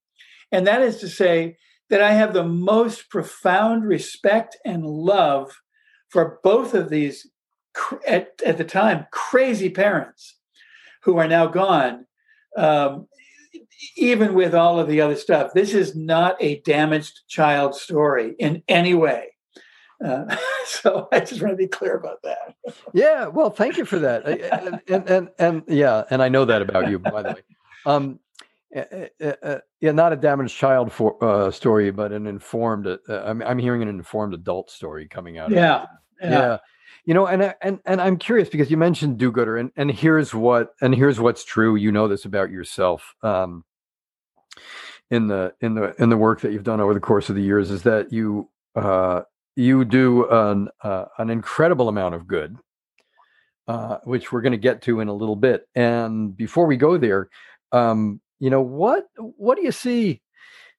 and 0.49 0.65
that 0.65 0.81
is 0.81 1.01
to 1.01 1.09
say 1.09 1.57
that 1.89 2.01
I 2.01 2.13
have 2.13 2.33
the 2.33 2.45
most 2.45 3.09
profound 3.09 3.83
respect 3.83 4.55
and 4.63 4.85
love 4.85 5.51
for 6.07 6.39
both 6.41 6.73
of 6.73 6.89
these 6.89 7.29
at, 8.07 8.29
at 8.45 8.57
the 8.57 8.63
time 8.63 9.07
crazy 9.11 9.69
parents 9.69 10.37
who 11.01 11.17
are 11.17 11.27
now 11.27 11.47
gone 11.47 12.05
um, 12.55 13.07
even 13.97 14.33
with 14.33 14.55
all 14.55 14.79
of 14.79 14.87
the 14.87 15.01
other 15.01 15.15
stuff 15.15 15.51
this 15.53 15.73
is 15.73 15.95
not 15.95 16.35
a 16.39 16.61
damaged 16.61 17.21
child 17.27 17.75
story 17.75 18.35
in 18.37 18.61
any 18.67 18.93
way 18.93 19.32
uh, 20.03 20.35
so 20.65 21.07
I 21.11 21.19
just 21.19 21.41
want 21.41 21.53
to 21.53 21.57
be 21.57 21.67
clear 21.67 21.95
about 21.95 22.21
that. 22.23 22.55
yeah, 22.93 23.27
well, 23.27 23.49
thank 23.49 23.77
you 23.77 23.85
for 23.85 23.99
that, 23.99 24.25
and, 24.27 24.81
and, 24.87 25.09
and 25.09 25.29
and 25.39 25.63
yeah, 25.67 26.03
and 26.09 26.21
I 26.21 26.29
know 26.29 26.45
that 26.45 26.61
about 26.61 26.89
you, 26.89 26.99
by 26.99 27.21
the 27.21 27.29
way. 27.29 27.41
Um, 27.85 28.19
uh, 28.75 29.59
yeah, 29.81 29.91
not 29.91 30.13
a 30.13 30.15
damaged 30.15 30.55
child 30.55 30.91
for, 30.91 31.21
uh, 31.23 31.51
story, 31.51 31.91
but 31.91 32.11
an 32.11 32.25
informed. 32.27 32.87
Uh, 32.87 32.97
I'm, 33.09 33.41
I'm 33.43 33.59
hearing 33.59 33.81
an 33.81 33.87
informed 33.87 34.33
adult 34.33 34.71
story 34.71 35.07
coming 35.07 35.37
out. 35.37 35.51
Yeah, 35.51 35.85
yeah, 36.21 36.29
yeah. 36.29 36.57
You 37.05 37.13
know, 37.13 37.27
and 37.27 37.53
and 37.61 37.79
and 37.85 38.01
I'm 38.01 38.17
curious 38.17 38.49
because 38.49 38.71
you 38.71 38.77
mentioned 38.77 39.17
do-gooder, 39.17 39.57
and 39.57 39.71
and 39.75 39.91
here's 39.91 40.33
what 40.33 40.73
and 40.81 40.95
here's 40.95 41.19
what's 41.19 41.43
true. 41.43 41.75
You 41.75 41.91
know 41.91 42.07
this 42.07 42.25
about 42.25 42.49
yourself. 42.49 43.13
Um, 43.21 43.65
in 45.11 45.27
the 45.27 45.53
in 45.61 45.75
the 45.75 45.93
in 46.01 46.09
the 46.09 46.17
work 46.17 46.41
that 46.41 46.51
you've 46.53 46.63
done 46.63 46.79
over 46.79 46.93
the 46.93 46.99
course 46.99 47.29
of 47.29 47.35
the 47.35 47.41
years 47.41 47.69
is 47.69 47.83
that 47.83 48.11
you 48.11 48.49
uh, 48.75 49.21
you 49.55 49.85
do 49.85 50.29
an 50.29 50.69
uh, 50.81 51.05
an 51.17 51.29
incredible 51.29 51.89
amount 51.89 52.15
of 52.15 52.27
good, 52.27 52.57
uh, 53.67 53.97
which 54.03 54.31
we're 54.31 54.41
going 54.41 54.51
to 54.51 54.57
get 54.57 54.81
to 54.83 54.99
in 54.99 55.07
a 55.07 55.13
little 55.13 55.35
bit. 55.35 55.67
And 55.75 56.35
before 56.35 56.65
we 56.65 56.77
go 56.77 56.97
there, 56.97 57.29
um, 57.71 58.19
you 58.39 58.49
know 58.49 58.61
what 58.61 59.07
what 59.15 59.57
do 59.57 59.63
you 59.63 59.71
see? 59.71 60.21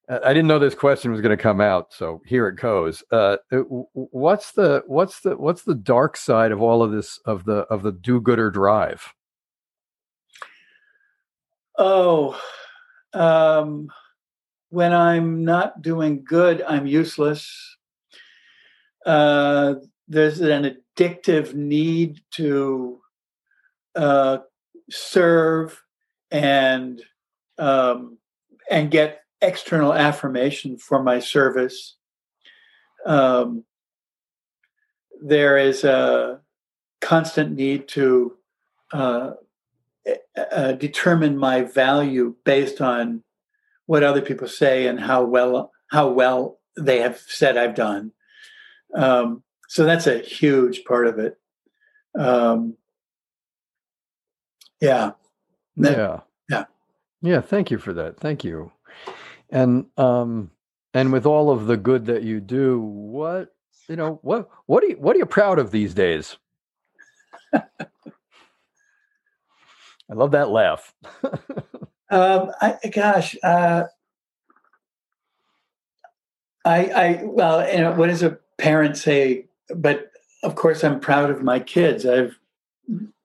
Uh, 0.09 0.19
I 0.25 0.35
didn't 0.35 0.49
know 0.49 0.59
this 0.59 0.75
question 0.75 1.13
was 1.13 1.21
going 1.21 1.37
to 1.37 1.43
come 1.43 1.61
out, 1.61 1.93
so 1.93 2.21
here 2.27 2.49
it 2.49 2.57
goes. 2.57 3.03
Uh, 3.11 3.37
uh 3.53 3.59
what's 3.93 4.53
the 4.53 4.83
what's 4.87 5.21
the 5.21 5.37
what's 5.37 5.63
the 5.63 5.75
dark 5.75 6.17
side 6.17 6.53
of 6.53 6.61
all 6.61 6.83
of 6.83 6.93
this 6.93 7.19
of 7.25 7.45
the 7.45 7.59
of 7.71 7.83
the 7.83 7.93
do-gooder 7.93 8.51
drive? 8.51 9.15
Oh, 11.77 12.39
um, 13.13 13.89
when 14.69 14.93
I'm 14.93 15.45
not 15.45 15.83
doing 15.83 16.25
good, 16.25 16.63
I'm 16.63 16.87
useless 16.87 17.74
uh, 19.05 19.75
there's 20.09 20.41
an 20.41 20.77
addictive 20.97 21.55
need 21.55 22.21
to 22.33 23.01
uh, 23.95 24.39
serve 24.91 25.83
and 26.31 27.03
um, 27.59 28.19
and 28.71 28.91
get 28.91 29.21
external 29.41 29.93
affirmation 29.93 30.79
for 30.79 31.03
my 31.03 31.19
service. 31.21 31.97
Um, 33.07 33.65
there 35.23 35.59
is 35.59 35.85
a 35.85 36.41
constant 37.01 37.55
need 37.55 37.89
to 37.89 38.37
uh, 38.93 39.33
uh, 40.37 40.73
determine 40.73 41.37
my 41.37 41.63
value 41.63 42.35
based 42.45 42.81
on 42.81 43.23
what 43.87 44.03
other 44.03 44.23
people 44.23 44.49
say 44.49 44.87
and 44.87 44.99
how 44.99 45.23
well 45.23 45.71
how 45.91 46.09
well 46.09 46.59
they 46.77 47.01
have 47.01 47.19
said 47.19 47.57
I've 47.57 47.75
done. 47.75 48.13
Um, 48.95 49.43
so 49.69 49.85
that's 49.85 50.07
a 50.07 50.19
huge 50.19 50.85
part 50.85 51.07
of 51.07 51.19
it. 51.19 51.39
Um, 52.19 52.77
yeah. 54.81 55.13
yeah. 55.77 56.21
Yeah. 56.49 56.65
Yeah. 57.23 57.41
Thank 57.41 57.71
you 57.71 57.79
for 57.79 57.93
that. 57.95 58.19
Thank 58.19 58.45
you. 58.45 58.73
And, 59.51 59.87
um, 59.97 60.51
and 60.93 61.13
with 61.13 61.27
all 61.27 61.51
of 61.51 61.67
the 61.67 61.77
good 61.77 62.07
that 62.07 62.23
you 62.23 62.41
do, 62.41 62.81
what, 62.81 63.55
you 63.89 63.97
know, 63.97 64.19
what, 64.23 64.49
what 64.67 64.85
are 64.85 64.89
you, 64.89 64.97
what 64.97 65.17
are 65.17 65.19
you 65.19 65.27
proud 65.27 65.59
of 65.59 65.71
these 65.71 65.95
days? 65.95 66.37
I 67.53 67.63
love 70.13 70.33
that 70.33 70.51
laugh. 70.51 70.95
um, 72.11 72.51
I, 72.61 72.79
gosh, 72.93 73.37
uh, 73.43 73.85
I, 76.65 76.85
I, 76.87 77.21
well, 77.25 77.71
you 77.71 77.79
know, 77.79 77.93
what 77.93 78.11
is 78.11 78.23
a 78.23 78.39
parents 78.59 79.03
say, 79.03 79.47
but 79.75 80.11
of 80.43 80.55
course 80.55 80.85
I'm 80.85 81.01
proud 81.01 81.31
of 81.31 81.43
my 81.43 81.59
kids. 81.59 82.07
I've 82.07 82.39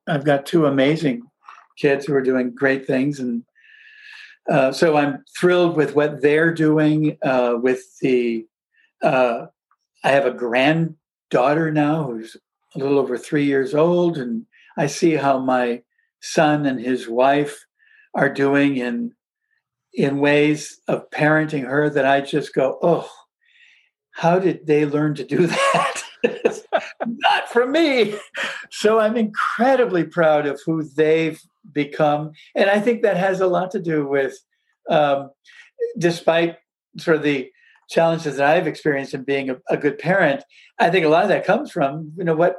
I've 0.08 0.26
got 0.26 0.46
two 0.46 0.66
amazing 0.66 1.24
kids 1.78 2.06
who 2.06 2.16
are 2.16 2.22
doing 2.22 2.54
great 2.56 2.88
things, 2.88 3.20
and 3.20 3.44
uh, 4.50 4.72
so 4.72 4.98
I'm 4.98 5.24
thrilled 5.38 5.76
with 5.76 5.96
what 5.96 6.22
they're 6.22 6.54
doing. 6.54 7.18
Uh, 7.22 7.56
with 7.62 7.84
the, 8.00 8.48
uh, 9.04 9.48
I 10.04 10.10
have 10.10 10.26
a 10.26 10.32
granddaughter 10.32 11.72
now 11.72 12.06
who's 12.06 12.36
a 12.76 12.80
little 12.80 12.98
over 12.98 13.18
three 13.18 13.46
years 13.46 13.76
old, 13.76 14.18
and 14.18 14.46
I 14.78 14.88
see 14.88 15.14
how 15.14 15.40
my 15.40 15.84
son 16.22 16.66
and 16.66 16.80
his 16.80 17.08
wife 17.08 17.66
are 18.14 18.30
doing 18.30 18.78
in 18.78 19.14
in 19.94 20.20
ways 20.20 20.80
of 20.88 21.10
parenting 21.10 21.66
her 21.66 21.90
that 21.90 22.06
I 22.06 22.22
just 22.22 22.54
go, 22.54 22.78
oh, 22.82 23.10
how 24.20 24.38
did 24.38 24.68
they 24.68 24.86
learn 24.86 25.16
to 25.16 25.24
do 25.24 25.48
that? 25.48 26.04
Not 27.06 27.50
from 27.50 27.72
me. 27.72 28.16
So 28.70 29.00
I'm 29.00 29.16
incredibly 29.16 30.04
proud 30.04 30.46
of 30.46 30.60
who 30.66 30.84
they've 30.84 31.42
become. 31.72 32.32
And 32.54 32.70
I 32.70 32.82
think 32.82 33.02
that 33.02 33.16
has 33.16 33.40
a 33.40 33.48
lot 33.48 33.72
to 33.72 33.80
do 33.80 34.06
with, 34.06 34.38
um, 34.90 35.32
despite 35.98 36.58
sort 36.98 37.16
of 37.16 37.24
the 37.24 37.50
challenges 37.90 38.36
that 38.38 38.50
I've 38.50 38.68
experienced 38.68 39.14
in 39.14 39.24
being 39.24 39.50
a, 39.50 39.58
a, 39.70 39.78
good 39.78 39.98
parent, 39.98 40.44
I 40.80 40.90
think 40.90 41.06
a 41.06 41.10
lot 41.10 41.24
of 41.24 41.30
that 41.30 41.46
comes 41.46 41.72
from, 41.72 42.12
you 42.18 42.26
know, 42.26 42.36
what 42.36 42.58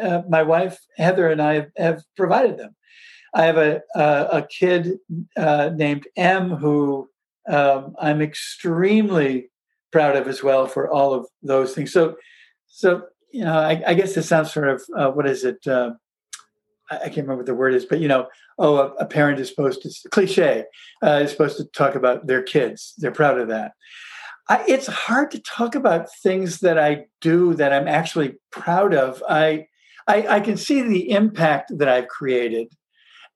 uh, 0.00 0.22
my 0.28 0.42
wife, 0.42 0.78
Heather, 0.96 1.28
and 1.28 1.42
I 1.42 1.66
have 1.76 2.02
provided 2.16 2.56
them. 2.56 2.74
I 3.34 3.44
have 3.44 3.58
a, 3.58 3.82
a, 3.94 4.28
a 4.38 4.46
kid 4.46 4.98
uh, 5.36 5.70
named 5.74 6.08
M 6.16 6.50
who 6.50 7.10
um, 7.46 7.94
I'm 8.00 8.22
extremely 8.22 9.50
proud 9.94 10.16
of 10.16 10.26
as 10.26 10.42
well 10.42 10.66
for 10.66 10.90
all 10.90 11.14
of 11.14 11.24
those 11.40 11.72
things. 11.72 11.92
So, 11.92 12.16
so 12.66 13.04
you 13.32 13.44
know, 13.44 13.56
I, 13.56 13.80
I 13.86 13.94
guess 13.94 14.12
this 14.14 14.28
sounds 14.28 14.52
sort 14.52 14.68
of 14.68 14.82
uh, 14.98 15.10
what 15.12 15.28
is 15.28 15.44
it? 15.44 15.64
Uh, 15.66 15.92
I, 16.90 17.04
can't 17.04 17.18
remember 17.18 17.36
what 17.36 17.46
the 17.46 17.54
word 17.54 17.74
is, 17.74 17.84
but 17.84 18.00
you 18.00 18.08
know, 18.08 18.26
oh, 18.58 18.76
a, 18.76 18.86
a 18.94 19.06
parent 19.06 19.38
is 19.38 19.48
supposed 19.48 19.82
to 19.82 20.08
cliche 20.10 20.64
uh, 21.00 21.20
is 21.22 21.30
supposed 21.30 21.56
to 21.58 21.64
talk 21.66 21.94
about 21.94 22.26
their 22.26 22.42
kids. 22.42 22.94
They're 22.98 23.12
proud 23.12 23.38
of 23.38 23.46
that. 23.48 23.72
I, 24.48 24.64
it's 24.66 24.88
hard 24.88 25.30
to 25.30 25.40
talk 25.40 25.76
about 25.76 26.12
things 26.22 26.58
that 26.58 26.76
I 26.76 27.06
do 27.20 27.54
that 27.54 27.72
I'm 27.72 27.88
actually 27.88 28.34
proud 28.50 28.94
of. 28.94 29.22
I, 29.28 29.68
I, 30.08 30.26
I 30.26 30.40
can 30.40 30.56
see 30.56 30.82
the 30.82 31.10
impact 31.12 31.78
that 31.78 31.88
I've 31.88 32.08
created, 32.08 32.74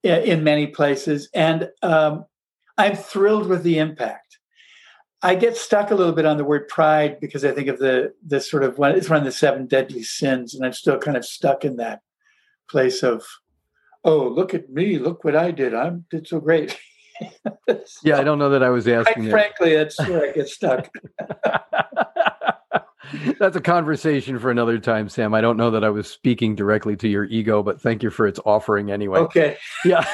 in 0.02 0.44
many 0.44 0.66
places, 0.68 1.28
and 1.34 1.68
um, 1.82 2.24
I'm 2.76 2.94
thrilled 2.94 3.48
with 3.48 3.62
the 3.62 3.78
impact. 3.78 4.27
I 5.22 5.34
get 5.34 5.56
stuck 5.56 5.90
a 5.90 5.94
little 5.94 6.12
bit 6.12 6.26
on 6.26 6.36
the 6.36 6.44
word 6.44 6.68
pride 6.68 7.18
because 7.20 7.44
I 7.44 7.50
think 7.52 7.68
of 7.68 7.78
the 7.78 8.14
the 8.26 8.40
sort 8.40 8.62
of 8.62 8.78
one 8.78 8.92
it's 8.92 9.10
one 9.10 9.18
of 9.18 9.24
the 9.24 9.32
seven 9.32 9.66
deadly 9.66 10.02
sins, 10.02 10.54
and 10.54 10.64
I'm 10.64 10.72
still 10.72 10.98
kind 10.98 11.16
of 11.16 11.24
stuck 11.24 11.64
in 11.64 11.76
that 11.76 12.02
place 12.70 13.02
of, 13.02 13.24
oh, 14.04 14.28
look 14.28 14.54
at 14.54 14.70
me, 14.70 14.98
look 14.98 15.24
what 15.24 15.34
I 15.34 15.50
did, 15.50 15.74
I 15.74 15.90
did 16.10 16.28
so 16.28 16.40
great. 16.40 16.78
so, 17.20 17.76
yeah, 18.04 18.18
I 18.18 18.24
don't 18.24 18.38
know 18.38 18.50
that 18.50 18.62
I 18.62 18.70
was 18.70 18.86
asking. 18.86 19.28
frankly, 19.30 19.74
that's 19.74 19.98
where 19.98 20.28
I 20.28 20.32
get 20.32 20.48
stuck. 20.48 20.88
That's 23.38 23.56
a 23.56 23.60
conversation 23.60 24.38
for 24.38 24.50
another 24.50 24.78
time, 24.78 25.08
Sam. 25.08 25.34
I 25.34 25.40
don't 25.40 25.56
know 25.56 25.70
that 25.70 25.84
I 25.84 25.90
was 25.90 26.08
speaking 26.08 26.54
directly 26.54 26.96
to 26.96 27.08
your 27.08 27.24
ego, 27.24 27.62
but 27.62 27.80
thank 27.80 28.02
you 28.02 28.10
for 28.10 28.26
its 28.26 28.40
offering 28.44 28.90
anyway. 28.90 29.20
Okay. 29.20 29.56
Yeah. 29.84 30.04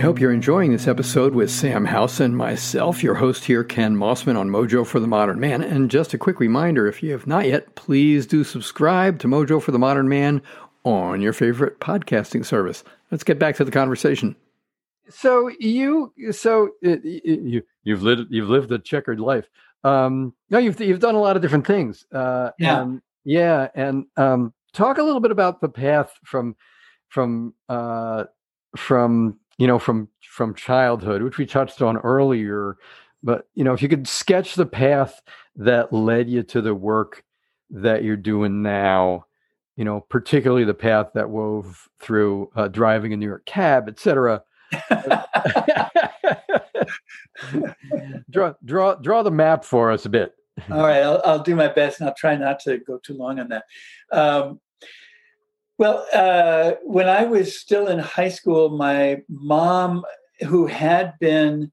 I 0.00 0.02
hope 0.02 0.18
you're 0.18 0.32
enjoying 0.32 0.72
this 0.72 0.88
episode 0.88 1.34
with 1.34 1.50
Sam 1.50 1.84
House 1.84 2.20
and 2.20 2.34
myself, 2.34 3.02
your 3.02 3.16
host 3.16 3.44
here, 3.44 3.62
Ken 3.62 3.94
Mossman 3.94 4.38
on 4.38 4.48
Mojo 4.48 4.86
for 4.86 4.98
the 4.98 5.06
Modern 5.06 5.38
Man. 5.38 5.62
And 5.62 5.90
just 5.90 6.14
a 6.14 6.18
quick 6.18 6.40
reminder 6.40 6.86
if 6.86 7.02
you 7.02 7.12
have 7.12 7.26
not 7.26 7.46
yet, 7.46 7.74
please 7.74 8.26
do 8.26 8.42
subscribe 8.42 9.18
to 9.18 9.28
Mojo 9.28 9.60
for 9.60 9.72
the 9.72 9.78
Modern 9.78 10.08
Man 10.08 10.40
on 10.84 11.20
your 11.20 11.34
favorite 11.34 11.80
podcasting 11.80 12.46
service. 12.46 12.82
Let's 13.10 13.24
get 13.24 13.38
back 13.38 13.56
to 13.56 13.64
the 13.66 13.70
conversation 13.70 14.36
so 15.10 15.50
you 15.58 16.14
so 16.30 16.70
it, 16.80 17.04
it, 17.04 17.40
you 17.40 17.62
you've 17.82 18.02
lived 18.02 18.28
you've 18.30 18.48
lived 18.48 18.72
a 18.72 18.78
checkered 18.78 19.20
life. 19.20 19.50
Um, 19.84 20.32
no, 20.48 20.58
you've 20.58 20.80
you've 20.80 21.00
done 21.00 21.14
a 21.14 21.20
lot 21.20 21.36
of 21.36 21.42
different 21.42 21.66
things. 21.66 22.06
Uh, 22.10 22.52
yeah, 22.58 22.80
and, 22.80 23.02
yeah, 23.24 23.68
and 23.74 24.06
um, 24.16 24.54
talk 24.72 24.96
a 24.96 25.02
little 25.02 25.20
bit 25.20 25.30
about 25.30 25.60
the 25.60 25.68
path 25.68 26.10
from 26.24 26.56
from 27.10 27.52
uh, 27.68 28.24
from 28.78 29.39
you 29.60 29.66
know 29.66 29.78
from 29.78 30.08
from 30.22 30.54
childhood, 30.54 31.22
which 31.22 31.38
we 31.38 31.46
touched 31.46 31.82
on 31.82 31.98
earlier. 31.98 32.78
But 33.22 33.46
you 33.54 33.62
know, 33.62 33.74
if 33.74 33.82
you 33.82 33.88
could 33.88 34.08
sketch 34.08 34.54
the 34.54 34.66
path 34.66 35.20
that 35.56 35.92
led 35.92 36.28
you 36.28 36.42
to 36.44 36.62
the 36.62 36.74
work 36.74 37.22
that 37.70 38.02
you're 38.02 38.16
doing 38.16 38.62
now, 38.62 39.26
you 39.76 39.84
know, 39.84 40.00
particularly 40.00 40.64
the 40.64 40.74
path 40.74 41.10
that 41.14 41.30
wove 41.30 41.88
through 42.00 42.50
uh, 42.56 42.68
driving 42.68 43.12
a 43.12 43.16
New 43.16 43.26
York 43.26 43.44
cab, 43.46 43.88
et 43.88 44.00
cetera 44.00 44.42
draw 48.30 48.54
draw 48.64 48.94
draw 48.94 49.22
the 49.22 49.30
map 49.30 49.64
for 49.64 49.90
us 49.90 50.06
a 50.06 50.08
bit. 50.08 50.34
All 50.70 50.82
right, 50.82 51.02
I'll, 51.02 51.22
I'll, 51.24 51.42
do 51.42 51.56
my 51.56 51.68
best, 51.68 52.00
and 52.00 52.08
I'll 52.08 52.14
try 52.14 52.36
not 52.36 52.60
to 52.60 52.78
go 52.78 52.98
too 52.98 53.14
long 53.14 53.40
on 53.40 53.48
that. 53.48 53.64
Um, 54.12 54.60
well, 55.80 56.06
uh, 56.12 56.72
when 56.82 57.08
I 57.08 57.24
was 57.24 57.58
still 57.58 57.88
in 57.88 57.98
high 57.98 58.28
school, 58.28 58.76
my 58.76 59.22
mom, 59.30 60.04
who 60.46 60.66
had 60.66 61.14
been 61.18 61.72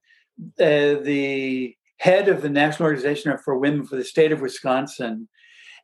uh, 0.57 1.03
the 1.03 1.75
head 1.97 2.29
of 2.29 2.41
the 2.41 2.47
National 2.47 2.87
Organization 2.87 3.37
for 3.43 3.57
Women 3.57 3.85
for 3.85 3.97
the 3.97 4.05
state 4.05 4.31
of 4.31 4.39
Wisconsin, 4.39 5.27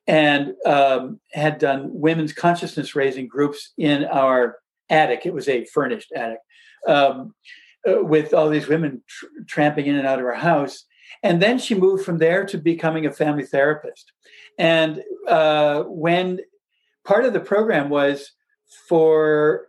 and 0.08 0.54
um, 0.66 1.20
had 1.34 1.58
done 1.58 1.90
women's 1.92 2.32
consciousness 2.32 2.96
raising 2.96 3.28
groups 3.28 3.74
in 3.78 4.06
our 4.06 4.56
attic. 4.90 5.26
It 5.26 5.34
was 5.34 5.50
a 5.50 5.66
furnished 5.66 6.14
attic 6.16 6.40
um, 6.88 7.36
uh, 7.86 8.06
with 8.06 8.34
all 8.34 8.48
these 8.48 8.70
women 8.70 9.04
tr- 9.06 9.26
tramping 9.50 9.88
in 9.88 9.96
and 9.96 10.08
out 10.08 10.20
of 10.20 10.26
our 10.26 10.34
house. 10.34 10.86
And 11.24 11.42
then 11.42 11.60
she 11.60 11.76
moved 11.76 12.06
from 12.06 12.20
there 12.20 12.46
to 12.46 12.58
becoming 12.58 13.06
a 13.06 13.12
family 13.12 13.46
therapist. 13.46 14.14
And 14.58 15.04
uh, 15.28 15.84
when 15.84 16.40
part 17.06 17.26
of 17.26 17.34
the 17.34 17.40
program 17.40 17.90
was 17.90 18.32
for 18.88 19.68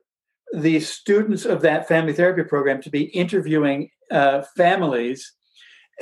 the 0.52 0.80
students 0.80 1.44
of 1.44 1.62
that 1.62 1.88
family 1.88 2.12
therapy 2.12 2.44
program 2.44 2.80
to 2.82 2.90
be 2.90 3.04
interviewing 3.04 3.90
uh, 4.10 4.42
families 4.56 5.32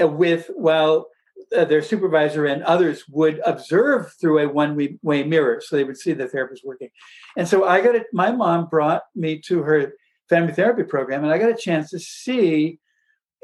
uh, 0.00 0.06
with, 0.06 0.50
well, 0.56 1.08
uh, 1.56 1.64
their 1.64 1.82
supervisor 1.82 2.46
and 2.46 2.62
others 2.62 3.04
would 3.08 3.40
observe 3.44 4.12
through 4.20 4.38
a 4.38 4.48
one 4.48 4.76
way 5.02 5.22
mirror 5.22 5.60
so 5.60 5.76
they 5.76 5.84
would 5.84 5.98
see 5.98 6.12
the 6.12 6.26
therapist 6.26 6.64
working 6.64 6.88
and 7.36 7.46
so 7.46 7.66
i 7.66 7.78
got 7.82 7.94
it 7.94 8.06
my 8.10 8.30
mom 8.30 8.66
brought 8.68 9.02
me 9.14 9.38
to 9.38 9.62
her 9.62 9.92
family 10.32 10.54
therapy 10.54 10.82
program, 10.82 11.24
and 11.24 11.32
I 11.32 11.36
got 11.36 11.50
a 11.50 11.54
chance 11.54 11.90
to 11.90 11.98
see 11.98 12.78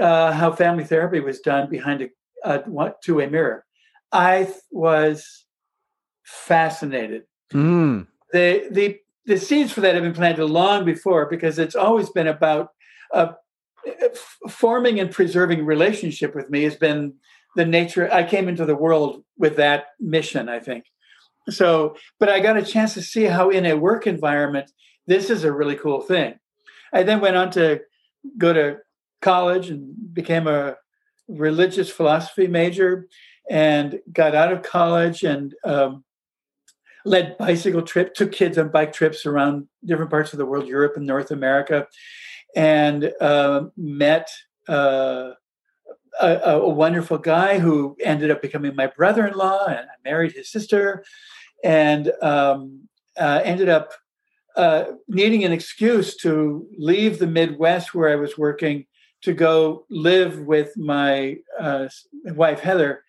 uh, 0.00 0.32
how 0.32 0.52
family 0.52 0.84
therapy 0.84 1.20
was 1.20 1.40
done 1.40 1.68
behind 1.68 2.00
a, 2.00 2.08
a 2.44 2.94
two-way 3.04 3.26
mirror. 3.26 3.66
I 4.10 4.54
was 4.70 5.44
fascinated. 6.24 7.24
Mm. 7.52 8.06
The 8.32 8.68
the 8.70 8.98
the 9.26 9.38
seeds 9.38 9.72
for 9.72 9.80
that 9.82 9.94
have 9.94 10.04
been 10.04 10.14
planted 10.14 10.46
long 10.46 10.84
before 10.84 11.26
because 11.26 11.58
it's 11.58 11.76
always 11.76 12.08
been 12.10 12.26
about 12.26 12.72
uh, 13.12 13.32
forming 14.48 15.00
and 15.00 15.10
preserving 15.10 15.64
relationship 15.64 16.34
with 16.34 16.50
me 16.50 16.62
has 16.62 16.76
been 16.76 17.14
the 17.56 17.66
nature. 17.66 18.12
I 18.12 18.24
came 18.24 18.48
into 18.48 18.64
the 18.64 18.76
world 18.76 19.24
with 19.36 19.56
that 19.56 19.88
mission, 20.00 20.48
I 20.48 20.60
think. 20.60 20.84
So, 21.50 21.96
but 22.18 22.28
I 22.28 22.40
got 22.40 22.56
a 22.56 22.62
chance 22.62 22.94
to 22.94 23.02
see 23.02 23.24
how 23.24 23.50
in 23.50 23.66
a 23.66 23.76
work 23.76 24.06
environment 24.06 24.70
this 25.06 25.30
is 25.30 25.44
a 25.44 25.52
really 25.52 25.76
cool 25.76 26.00
thing. 26.00 26.38
I 26.92 27.02
then 27.02 27.20
went 27.20 27.36
on 27.36 27.50
to 27.52 27.80
go 28.36 28.52
to 28.52 28.78
college 29.22 29.70
and 29.70 29.94
became 30.12 30.46
a 30.46 30.76
religious 31.28 31.90
philosophy 31.90 32.46
major 32.46 33.08
and 33.50 34.00
got 34.12 34.34
out 34.34 34.52
of 34.52 34.62
college 34.62 35.22
and 35.22 35.54
um, 35.64 36.04
led 37.08 37.36
bicycle 37.38 37.82
trip 37.82 38.14
took 38.14 38.32
kids 38.32 38.58
on 38.58 38.68
bike 38.68 38.92
trips 38.92 39.26
around 39.26 39.66
different 39.84 40.10
parts 40.10 40.32
of 40.32 40.38
the 40.38 40.46
world 40.46 40.66
europe 40.66 40.96
and 40.96 41.06
north 41.06 41.30
america 41.30 41.86
and 42.56 43.12
uh, 43.20 43.64
met 43.76 44.28
uh, 44.68 45.30
a, 46.20 46.28
a, 46.44 46.68
wonderful 46.68 47.18
guy 47.18 47.58
who 47.58 47.96
ended 48.02 48.30
up 48.30 48.42
becoming 48.42 48.74
my 48.74 48.86
brother-in-law 48.86 49.66
and 49.66 49.78
i 49.78 49.96
married 50.04 50.32
his 50.32 50.50
sister 50.50 51.04
and 51.64 52.12
um, 52.22 52.88
uh, 53.18 53.40
ended 53.44 53.68
up 53.68 53.92
uh, 54.56 54.92
needing 55.06 55.44
an 55.44 55.52
excuse 55.52 56.16
to 56.16 56.66
leave 56.76 57.18
the 57.18 57.26
Midwest 57.26 57.94
where 57.94 58.08
I 58.08 58.16
was 58.16 58.36
working 58.36 58.86
to 59.22 59.32
go 59.32 59.86
live 59.88 60.40
with 60.40 60.76
my 60.76 61.36
uh, 61.58 61.88
wife 62.24 62.60
Heather, 62.60 63.04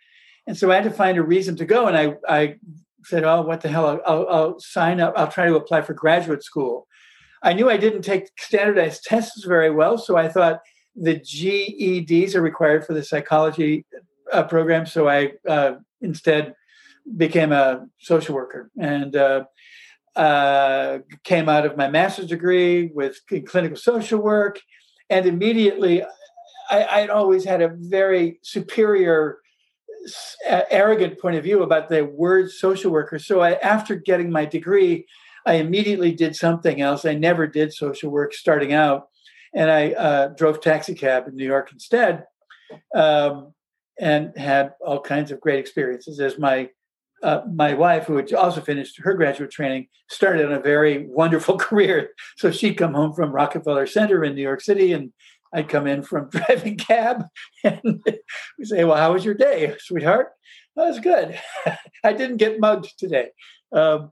and 0.47 0.57
so 0.57 0.71
I 0.71 0.75
had 0.75 0.83
to 0.85 0.91
find 0.91 1.17
a 1.17 1.23
reason 1.23 1.55
to 1.57 1.65
go. 1.65 1.87
And 1.87 1.97
I, 1.97 2.15
I 2.27 2.55
said, 3.03 3.23
"Oh, 3.23 3.41
what 3.41 3.61
the 3.61 3.69
hell? 3.69 3.87
I'll, 3.87 4.01
I'll, 4.05 4.27
I'll 4.29 4.59
sign 4.59 4.99
up. 4.99 5.13
I'll 5.15 5.31
try 5.31 5.45
to 5.47 5.55
apply 5.55 5.81
for 5.81 5.93
graduate 5.93 6.43
school." 6.43 6.87
I 7.41 7.53
knew 7.53 7.69
I 7.69 7.77
didn't 7.77 8.01
take 8.01 8.27
standardized 8.37 9.03
tests 9.05 9.45
very 9.45 9.71
well, 9.71 9.97
so 9.97 10.17
I 10.17 10.27
thought 10.27 10.59
the 10.95 11.15
GREs 11.15 12.35
are 12.35 12.41
required 12.41 12.85
for 12.85 12.93
the 12.93 13.03
psychology 13.03 13.85
uh, 14.31 14.43
program. 14.43 14.85
So 14.85 15.07
I 15.07 15.33
uh, 15.47 15.75
instead 16.01 16.53
became 17.15 17.51
a 17.51 17.87
social 17.99 18.35
worker 18.35 18.69
and 18.77 19.15
uh, 19.15 19.45
uh, 20.15 20.99
came 21.23 21.47
out 21.47 21.65
of 21.65 21.77
my 21.77 21.87
master's 21.89 22.27
degree 22.27 22.87
with 22.87 23.19
clinical 23.47 23.77
social 23.77 24.19
work, 24.19 24.59
and 25.09 25.25
immediately 25.25 26.03
I, 26.69 27.01
would 27.01 27.09
always 27.09 27.45
had 27.45 27.61
a 27.61 27.71
very 27.75 28.39
superior, 28.43 29.39
arrogant 30.45 31.19
point 31.19 31.35
of 31.35 31.43
view 31.43 31.63
about 31.63 31.89
the 31.89 32.05
word 32.05 32.51
social 32.51 32.91
worker. 32.91 33.19
So 33.19 33.41
I, 33.41 33.53
after 33.53 33.95
getting 33.95 34.31
my 34.31 34.45
degree, 34.45 35.05
I 35.45 35.55
immediately 35.55 36.11
did 36.11 36.35
something 36.35 36.81
else. 36.81 37.05
I 37.05 37.15
never 37.15 37.47
did 37.47 37.73
social 37.73 38.11
work 38.11 38.33
starting 38.33 38.73
out, 38.73 39.07
and 39.53 39.71
I 39.71 39.91
uh, 39.91 40.27
drove 40.29 40.61
taxi 40.61 40.93
cab 40.93 41.27
in 41.27 41.35
New 41.35 41.45
York 41.45 41.71
instead, 41.71 42.25
um, 42.93 43.53
and 43.99 44.35
had 44.37 44.73
all 44.85 45.01
kinds 45.01 45.31
of 45.31 45.41
great 45.41 45.59
experiences 45.59 46.19
as 46.19 46.37
my 46.37 46.69
uh, 47.21 47.41
my 47.53 47.73
wife, 47.73 48.05
who 48.05 48.15
had 48.15 48.33
also 48.33 48.61
finished 48.61 48.97
her 48.99 49.13
graduate 49.13 49.51
training, 49.51 49.87
started 50.09 50.45
on 50.45 50.53
a 50.53 50.59
very 50.59 51.05
wonderful 51.07 51.57
career. 51.67 52.11
So 52.37 52.49
she'd 52.49 52.75
come 52.75 52.93
home 52.93 53.13
from 53.13 53.31
Rockefeller 53.31 53.87
Center 53.87 54.23
in 54.23 54.35
New 54.35 54.41
York 54.41 54.61
City, 54.61 54.93
and 54.93 55.11
I'd 55.53 55.69
come 55.69 55.87
in 55.87 56.03
from 56.03 56.29
driving 56.31 56.77
cab, 56.77 57.25
and 57.63 58.03
we 58.57 58.65
say, 58.65 58.83
"Well, 58.83 58.97
how 58.97 59.13
was 59.13 59.25
your 59.25 59.33
day, 59.33 59.75
sweetheart?" 59.79 60.29
That 60.75 60.87
was 60.87 60.99
good. 60.99 61.39
I 62.03 62.13
didn't 62.13 62.37
get 62.37 62.59
mugged 62.59 62.97
today. 62.97 63.29
Um, 63.71 64.11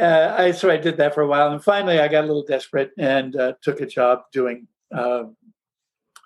uh, 0.00 0.34
I, 0.38 0.50
so 0.52 0.70
I 0.70 0.76
did 0.76 0.96
that 0.98 1.14
for 1.14 1.22
a 1.22 1.26
while, 1.26 1.52
and 1.52 1.62
finally, 1.62 1.98
I 1.98 2.08
got 2.08 2.24
a 2.24 2.26
little 2.26 2.44
desperate 2.44 2.92
and 2.98 3.34
uh, 3.36 3.54
took 3.62 3.80
a 3.80 3.86
job 3.86 4.22
doing 4.32 4.68
uh, 4.94 5.24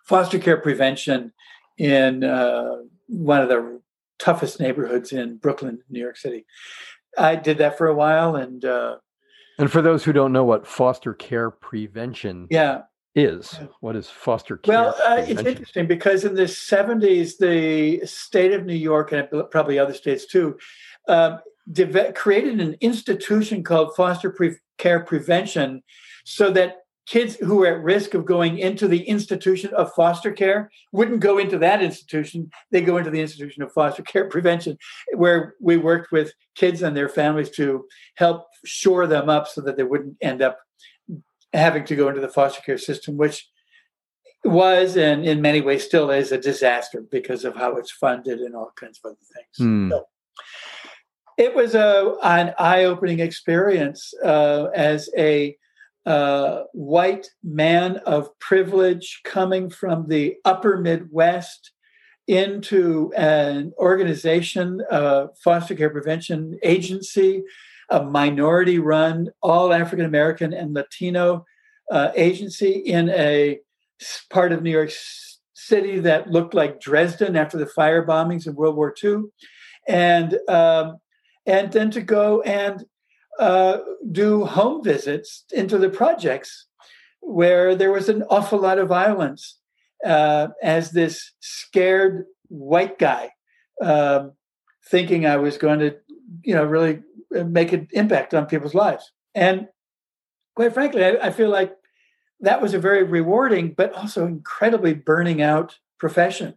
foster 0.05 0.39
care 0.39 0.59
prevention 0.59 1.33
in 1.79 2.23
uh, 2.23 2.77
one 3.09 3.41
of 3.41 3.49
the 3.49 3.81
toughest 4.19 4.61
neighborhoods 4.61 5.13
in 5.13 5.37
Brooklyn, 5.37 5.81
New 5.89 6.01
York 6.01 6.17
City. 6.17 6.45
I 7.19 7.37
did 7.37 7.59
that 7.59 7.79
for 7.79 7.89
a 7.89 7.95
while, 7.95 8.37
and 8.37 8.65
uh, 8.65 8.97
and 9.59 9.71
for 9.71 9.83
those 9.83 10.05
who 10.05 10.13
don't 10.13 10.33
know 10.33 10.45
what 10.45 10.67
foster 10.67 11.15
care 11.15 11.51
prevention, 11.51 12.47
yeah, 12.51 12.83
is 13.15 13.59
what 13.81 13.97
is 13.97 14.09
foster 14.09 14.57
care? 14.57 14.75
Well, 14.75 14.97
uh, 15.07 15.25
it's 15.27 15.43
interesting 15.43 15.87
because 15.87 16.25
in 16.25 16.35
the 16.35 16.43
'70s, 16.43 17.37
the 17.39 18.07
state 18.07 18.53
of 18.53 18.65
New 18.65 18.75
York 18.75 19.13
and 19.13 19.29
probably 19.51 19.79
other 19.79 19.95
states 19.95 20.27
too 20.27 20.57
um, 21.09 21.39
de- 21.71 22.13
created 22.13 22.61
an 22.61 22.77
institution 22.81 23.63
called 23.63 23.95
foster 23.97 24.31
pre- 24.31 24.57
care 24.79 25.01
prevention 25.01 25.83
so 26.25 26.51
that 26.51 26.77
kids 27.07 27.37
who 27.37 27.57
were 27.57 27.67
at 27.67 27.83
risk 27.83 28.15
of 28.15 28.25
going 28.25 28.59
into 28.59 28.87
the 28.87 29.03
institution 29.03 29.73
of 29.75 29.93
foster 29.95 30.31
care 30.31 30.71
wouldn't 30.93 31.21
go 31.21 31.39
into 31.39 31.59
that 31.59 31.83
institution 31.83 32.49
they 32.71 32.81
go 32.81 32.97
into 32.97 33.11
the 33.11 33.21
institution 33.21 33.63
of 33.63 33.73
foster 33.73 34.03
care 34.13 34.29
prevention 34.29 34.77
where 35.15 35.55
we 35.61 35.77
worked 35.77 36.13
with 36.13 36.33
kids 36.55 36.83
and 36.83 36.97
their 36.97 37.09
families 37.09 37.51
to 37.51 37.85
help 38.17 38.47
shore 38.65 39.07
them 39.07 39.29
up 39.29 39.49
so 39.49 39.61
that 39.61 39.77
they 39.77 39.83
wouldn't 39.83 40.17
end 40.21 40.43
up 40.43 40.59
having 41.53 41.85
to 41.85 41.97
go 41.97 42.09
into 42.09 42.21
the 42.21 42.29
foster 42.29 42.63
care 42.63 42.79
system 42.79 43.17
which 43.17 43.49
was 44.45 44.97
and 44.97 45.25
in 45.25 45.41
many 45.41 45.61
ways 45.61 45.85
still 45.85 46.11
is 46.11 46.33
a 46.33 46.39
disaster 46.39 47.05
because 47.11 47.45
of 47.45 47.55
how 47.55 47.77
it's 47.77 47.93
funded 47.93 48.41
and 48.41 48.57
all 48.57 48.73
kinds 48.77 48.99
of 49.05 49.11
other 49.11 49.19
things 49.35 49.69
mm. 49.69 49.91
so, 49.91 50.05
it 51.39 51.55
was 51.55 51.75
a, 51.75 52.15
an 52.23 52.55
eye-opening 52.59 53.21
experience 53.21 54.13
uh, 54.25 54.67
as 54.75 55.09
a 55.17 55.57
uh, 56.05 56.63
white 56.73 57.29
man 57.43 57.97
of 57.99 58.29
privilege 58.39 59.21
coming 59.25 59.71
from 59.71 60.09
the 60.09 60.37
upper 60.45 60.77
Midwest 60.79 61.73
into 62.27 63.13
an 63.17 63.73
organization, 63.79 64.81
a 64.91 65.29
foster 65.43 65.75
care 65.75 65.91
prevention 65.91 66.59
agency, 66.63 67.43
a 67.93 68.05
minority 68.05 68.79
run, 68.79 69.31
all 69.43 69.73
African 69.73 70.07
American 70.07 70.53
and 70.53 70.75
Latino 70.75 71.45
uh, 71.91 72.11
agency 72.17 72.73
in 72.73 73.11
a 73.11 73.61
part 74.31 74.53
of 74.53 74.63
New 74.63 74.71
York 74.71 74.91
City 75.55 76.01
that 76.01 76.31
looked 76.31 76.55
like 76.55 76.81
Dresden 76.81 77.37
after 77.37 77.59
the 77.59 77.67
fire 77.67 78.05
bombings 78.05 78.47
in 78.47 78.55
World 78.55 78.77
War 78.77 78.95
II. 79.03 79.25
And 79.87 80.39
um, 80.49 80.97
and 81.47 81.73
then 81.73 81.91
to 81.91 82.01
go 82.01 82.41
and 82.43 82.85
uh, 83.39 83.79
do 84.11 84.45
home 84.45 84.83
visits 84.83 85.45
into 85.53 85.79
the 85.79 85.89
projects 85.89 86.67
where 87.21 87.75
there 87.75 87.93
was 87.93 88.09
an 88.09 88.23
awful 88.31 88.59
lot 88.59 88.79
of 88.79 88.89
violence 88.89 89.59
uh, 90.05 90.49
as 90.63 90.91
this 90.91 91.33
scared 91.41 92.25
white 92.49 92.99
guy 92.99 93.31
um, 93.81 94.33
thinking 94.91 95.27
I 95.27 95.37
was 95.37 95.57
going 95.57 95.79
to, 95.81 95.97
you 96.45 96.55
know, 96.55 96.65
really 96.65 97.03
make 97.31 97.73
an 97.73 97.89
impact 97.93 98.35
on 98.35 98.47
people's 98.47 98.75
lives. 98.75 99.13
And 99.35 99.69
quite 100.55 100.75
frankly, 100.75 101.05
I, 101.05 101.29
I 101.29 101.31
feel 101.31 101.51
like 101.51 101.75
that 102.41 102.61
was 102.61 102.75
a 102.75 102.79
very 102.79 103.05
rewarding, 103.05 103.73
but 103.73 103.93
also 103.95 104.27
incredibly 104.27 104.95
burning 104.95 105.41
out 105.41 105.79
profession. 105.99 106.55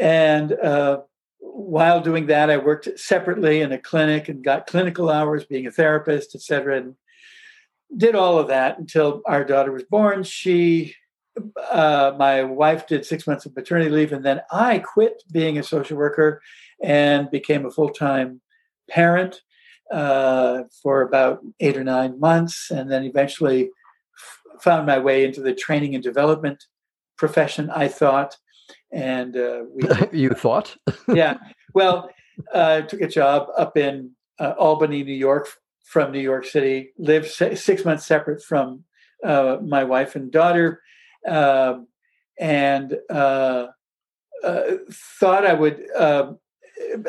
And 0.00 0.52
uh, 0.52 1.00
while 1.40 2.00
doing 2.00 2.26
that, 2.26 2.50
I 2.50 2.56
worked 2.56 2.98
separately 2.98 3.60
in 3.60 3.72
a 3.72 3.78
clinic 3.78 4.28
and 4.28 4.42
got 4.42 4.66
clinical 4.66 5.10
hours 5.10 5.44
being 5.44 5.66
a 5.66 5.70
therapist, 5.70 6.34
et 6.34 6.42
cetera, 6.42 6.78
and 6.78 6.94
did 7.96 8.14
all 8.14 8.38
of 8.38 8.48
that 8.48 8.78
until 8.78 9.22
our 9.26 9.44
daughter 9.44 9.70
was 9.70 9.84
born. 9.84 10.22
She, 10.22 10.94
uh, 11.70 12.12
my 12.18 12.42
wife 12.42 12.86
did 12.86 13.04
six 13.04 13.26
months 13.26 13.46
of 13.46 13.54
maternity 13.54 13.90
leave, 13.90 14.12
and 14.12 14.24
then 14.24 14.40
I 14.50 14.78
quit 14.78 15.22
being 15.30 15.58
a 15.58 15.62
social 15.62 15.96
worker 15.96 16.40
and 16.82 17.30
became 17.30 17.66
a 17.66 17.70
full 17.70 17.90
time 17.90 18.40
parent 18.88 19.40
uh, 19.90 20.62
for 20.82 21.02
about 21.02 21.40
eight 21.60 21.76
or 21.76 21.84
nine 21.84 22.18
months, 22.18 22.70
and 22.70 22.90
then 22.90 23.04
eventually 23.04 23.70
f- 24.16 24.62
found 24.62 24.86
my 24.86 24.98
way 24.98 25.24
into 25.24 25.40
the 25.40 25.54
training 25.54 25.94
and 25.94 26.02
development 26.02 26.64
profession, 27.16 27.70
I 27.70 27.88
thought 27.88 28.36
and 28.92 29.36
uh, 29.36 29.64
we 29.74 29.88
you 30.18 30.30
thought? 30.30 30.76
Yeah. 31.08 31.38
Well 31.74 32.08
uh, 32.52 32.82
took 32.82 33.00
a 33.00 33.08
job 33.08 33.48
up 33.58 33.76
in 33.76 34.12
uh, 34.38 34.54
albany 34.58 35.02
new 35.02 35.12
york 35.12 35.48
from 35.82 36.12
new 36.12 36.20
york 36.20 36.44
city 36.44 36.92
lived 36.98 37.26
six 37.28 37.84
months 37.84 38.06
separate 38.06 38.40
from 38.40 38.84
uh, 39.24 39.56
my 39.60 39.82
wife 39.82 40.14
and 40.14 40.30
daughter 40.30 40.80
um, 41.26 41.88
and 42.38 42.96
uh, 43.10 43.66
uh, 44.44 44.62
thought 45.18 45.44
i 45.44 45.52
would 45.52 45.84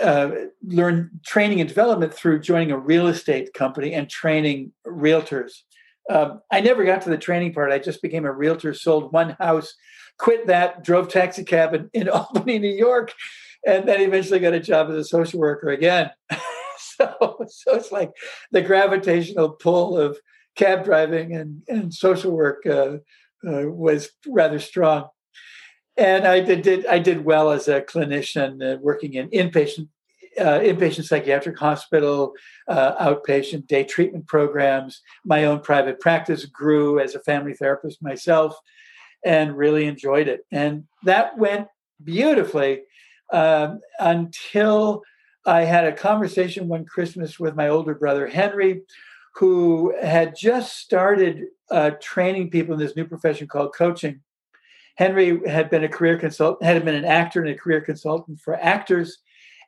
um, 0.02 0.52
learn 0.64 1.10
training 1.26 1.60
and 1.60 1.68
development 1.68 2.14
through 2.14 2.40
joining 2.40 2.72
a 2.72 2.78
real 2.78 3.08
estate 3.08 3.54
company 3.54 3.94
and 3.94 4.10
training 4.10 4.72
realtors 4.86 5.52
um, 6.10 6.42
I 6.52 6.62
never 6.62 6.86
got 6.86 7.02
to 7.04 7.10
the 7.10 7.18
training 7.18 7.54
part. 7.54 7.72
I 7.72 7.80
just 7.80 8.02
became 8.02 8.26
a 8.26 8.32
realtor, 8.32 8.74
sold 8.74 9.12
one 9.12 9.36
house 9.40 9.74
quit 10.18 10.48
that, 10.48 10.84
drove 10.84 11.10
taxi 11.10 11.44
cab 11.44 11.74
in, 11.74 11.90
in 11.94 12.10
Albany, 12.10 12.60
New 12.60 12.76
York, 12.76 13.14
and 13.66 13.88
then 13.88 14.02
eventually 14.02 14.40
got 14.40 14.54
a 14.54 14.60
job 14.60 14.90
as 14.90 14.96
a 14.96 15.04
social 15.04 15.40
worker 15.40 15.70
again. 15.70 16.12
so, 16.78 17.46
so 17.48 17.76
it's 17.76 17.92
like 17.92 18.12
the 18.52 18.62
gravitational 18.62 19.50
pull 19.50 19.98
of 19.98 20.18
cab 20.56 20.86
driving 20.86 21.36
and, 21.36 21.64
and 21.68 21.94
social 21.94 22.32
work 22.32 22.66
uh, 22.66 22.98
uh, 23.48 23.68
was 23.68 24.10
rather 24.28 24.60
strong. 24.60 25.08
And 25.98 26.28
I 26.28 26.42
did, 26.42 26.62
did, 26.62 26.86
I 26.88 27.00
did 27.00 27.24
well 27.24 27.52
as 27.52 27.68
a 27.68 27.82
clinician 27.82 28.62
uh, 28.62 28.78
working 28.82 29.14
in 29.14 29.30
inpatient 29.30 29.88
uh, 30.38 30.60
inpatient 30.60 31.06
psychiatric 31.06 31.58
hospital, 31.58 32.34
uh, 32.68 32.96
outpatient 33.06 33.68
day 33.68 33.86
treatment 33.86 34.28
programs. 34.28 35.02
My 35.24 35.46
own 35.46 35.62
private 35.62 36.00
practice 36.02 36.46
grew 36.46 37.00
as 37.00 37.16
a 37.16 37.22
family 37.22 37.54
therapist 37.54 38.04
myself 38.04 38.58
and 39.24 39.58
really 39.58 39.86
enjoyed 39.86 40.28
it. 40.28 40.46
And 40.52 40.86
that 41.04 41.38
went 41.38 41.68
beautifully 42.04 42.82
um, 43.32 43.80
until 44.00 45.04
I 45.46 45.62
had 45.62 45.86
a 45.86 45.94
conversation 45.94 46.68
one 46.68 46.86
Christmas 46.86 47.40
with 47.40 47.56
my 47.56 47.70
older 47.70 47.96
brother, 47.96 48.28
Henry, 48.28 48.82
who 49.36 49.96
had 50.02 50.36
just 50.36 50.78
started 50.78 51.46
uh, 51.72 51.92
training 52.02 52.50
people 52.50 52.74
in 52.74 52.80
this 52.80 52.96
new 52.96 53.06
profession 53.06 53.48
called 53.48 53.74
coaching. 53.76 54.22
Henry 54.96 55.42
had 55.48 55.70
been 55.70 55.84
a 55.84 55.90
career 55.90 56.18
consultant, 56.18 56.64
had 56.64 56.84
been 56.86 56.96
an 56.96 57.06
actor 57.06 57.42
and 57.42 57.50
a 57.50 57.56
career 57.56 57.82
consultant 57.82 58.40
for 58.40 58.56
actors. 58.56 59.18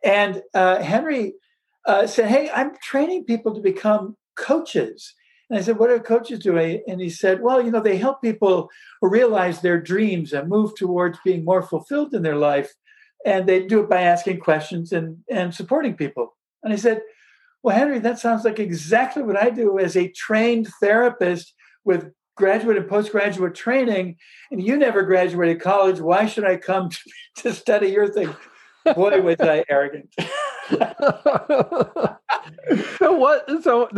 And 0.04 0.42
uh, 0.54 0.82
Henry 0.82 1.34
uh, 1.86 2.08
said, 2.08 2.30
Hey, 2.30 2.50
I'm 2.54 2.72
training 2.82 3.26
people 3.26 3.54
to 3.54 3.62
become 3.62 4.16
coaches. 4.36 5.14
And 5.50 5.60
I 5.60 5.62
said, 5.62 5.78
What 5.78 5.90
are 5.90 6.00
coaches 6.00 6.40
doing? 6.40 6.82
And 6.88 7.02
he 7.02 7.10
said, 7.10 7.42
Well, 7.42 7.62
you 7.62 7.72
know, 7.72 7.82
they 7.82 7.98
help 7.98 8.22
people 8.22 8.70
realize 9.02 9.62
their 9.62 9.80
dreams 9.80 10.34
and 10.34 10.50
move 10.50 10.76
towards 10.76 11.20
being 11.26 11.44
more 11.44 11.62
fulfilled 11.62 12.14
in 12.14 12.22
their 12.22 12.36
life. 12.36 12.74
And 13.26 13.48
they 13.48 13.66
do 13.66 13.82
it 13.82 13.90
by 13.90 14.02
asking 14.02 14.40
questions 14.40 14.92
and, 14.92 15.18
and 15.30 15.54
supporting 15.54 15.96
people. 15.96 16.38
And 16.64 16.72
I 16.72 16.78
said, 16.78 17.02
Well, 17.64 17.76
Henry, 17.76 18.00
that 18.00 18.20
sounds 18.20 18.46
like 18.46 18.60
exactly 18.60 19.24
what 19.24 19.42
I 19.42 19.50
do 19.50 19.80
as 19.80 19.98
a 19.98 20.12
trained 20.12 20.70
therapist 20.82 21.54
with 21.84 22.12
graduate 22.38 22.78
and 22.78 22.88
postgraduate 22.88 23.56
training. 23.56 24.16
And 24.52 24.64
you 24.64 24.78
never 24.78 25.04
graduated 25.04 25.60
college. 25.60 26.00
Why 26.00 26.26
should 26.26 26.46
I 26.46 26.56
come 26.56 26.90
to, 26.90 27.00
to 27.44 27.54
study 27.54 27.90
your 27.90 28.08
thing? 28.08 28.34
Boy, 28.96 29.22
was 29.22 29.36
I 29.42 29.66
arrogant. 29.70 30.14
so 32.98 33.14
what 33.14 33.50
so 33.64 33.90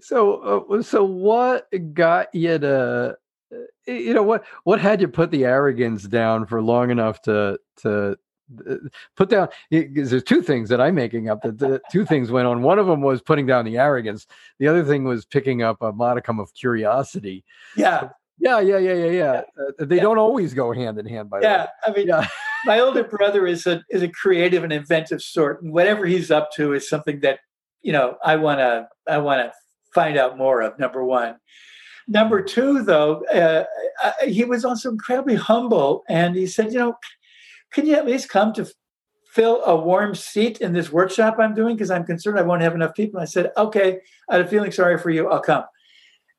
so 0.00 0.66
uh, 0.70 0.82
so 0.82 1.04
what 1.04 1.68
got 1.92 2.34
you 2.34 2.58
to 2.58 3.16
uh, 3.52 3.56
you 3.86 4.14
know 4.14 4.22
what 4.22 4.44
what 4.64 4.80
had 4.80 5.02
you 5.02 5.08
put 5.08 5.30
the 5.30 5.44
arrogance 5.44 6.04
down 6.04 6.46
for 6.46 6.62
long 6.62 6.90
enough 6.90 7.20
to 7.22 7.58
to 7.76 8.16
put 9.16 9.30
down 9.30 9.48
there's 9.70 10.22
two 10.22 10.42
things 10.42 10.68
that 10.68 10.80
i'm 10.80 10.94
making 10.94 11.28
up 11.28 11.42
that 11.42 11.58
the 11.58 11.80
two 11.90 12.04
things 12.04 12.30
went 12.30 12.46
on 12.46 12.62
one 12.62 12.78
of 12.78 12.86
them 12.86 13.00
was 13.00 13.20
putting 13.20 13.46
down 13.46 13.64
the 13.64 13.78
arrogance 13.78 14.26
the 14.58 14.68
other 14.68 14.84
thing 14.84 15.04
was 15.04 15.24
picking 15.24 15.62
up 15.62 15.80
a 15.82 15.92
modicum 15.92 16.38
of 16.38 16.52
curiosity 16.54 17.44
yeah 17.76 18.08
yeah 18.38 18.60
yeah 18.60 18.78
yeah 18.78 18.94
yeah 18.94 19.10
yeah, 19.10 19.42
uh, 19.58 19.84
they 19.84 19.96
yeah. 19.96 20.02
don't 20.02 20.18
always 20.18 20.54
go 20.54 20.72
hand 20.72 20.98
in 20.98 21.06
hand 21.06 21.28
by 21.28 21.40
the 21.40 21.46
yeah 21.46 21.62
way. 21.62 21.68
i 21.86 21.92
mean 21.92 22.06
yeah 22.08 22.26
my 22.64 22.80
older 22.80 23.04
brother 23.04 23.46
is 23.46 23.66
a 23.66 23.84
is 23.90 24.02
a 24.02 24.08
creative 24.08 24.64
and 24.64 24.72
inventive 24.72 25.22
sort, 25.22 25.62
and 25.62 25.72
whatever 25.72 26.06
he's 26.06 26.30
up 26.30 26.50
to 26.52 26.72
is 26.72 26.88
something 26.88 27.20
that 27.20 27.40
you 27.82 27.92
know 27.92 28.16
I 28.24 28.36
want 28.36 28.60
to 28.60 28.88
I 29.08 29.18
want 29.18 29.40
to 29.40 29.52
find 29.94 30.16
out 30.16 30.38
more 30.38 30.62
of. 30.62 30.78
Number 30.78 31.04
one. 31.04 31.36
Number 32.08 32.42
two, 32.42 32.82
though, 32.82 33.24
uh, 33.26 33.62
he 34.26 34.44
was 34.44 34.64
also 34.64 34.90
incredibly 34.90 35.36
humble, 35.36 36.02
and 36.08 36.34
he 36.34 36.48
said, 36.48 36.72
you 36.72 36.78
know, 36.80 36.94
can 37.72 37.86
you 37.86 37.94
at 37.94 38.06
least 38.06 38.28
come 38.28 38.52
to 38.54 38.66
fill 39.32 39.64
a 39.64 39.74
warm 39.74 40.14
seat 40.14 40.60
in 40.60 40.74
this 40.74 40.92
workshop 40.92 41.36
I'm 41.38 41.54
doing 41.54 41.74
because 41.74 41.90
I'm 41.90 42.04
concerned 42.04 42.38
I 42.38 42.42
won't 42.42 42.60
have 42.60 42.74
enough 42.74 42.94
people. 42.94 43.18
I 43.18 43.24
said, 43.24 43.50
okay, 43.56 44.00
had 44.28 44.42
a 44.42 44.46
feeling 44.46 44.70
sorry 44.70 44.98
for 44.98 45.08
you. 45.08 45.28
I'll 45.30 45.40
come. 45.40 45.64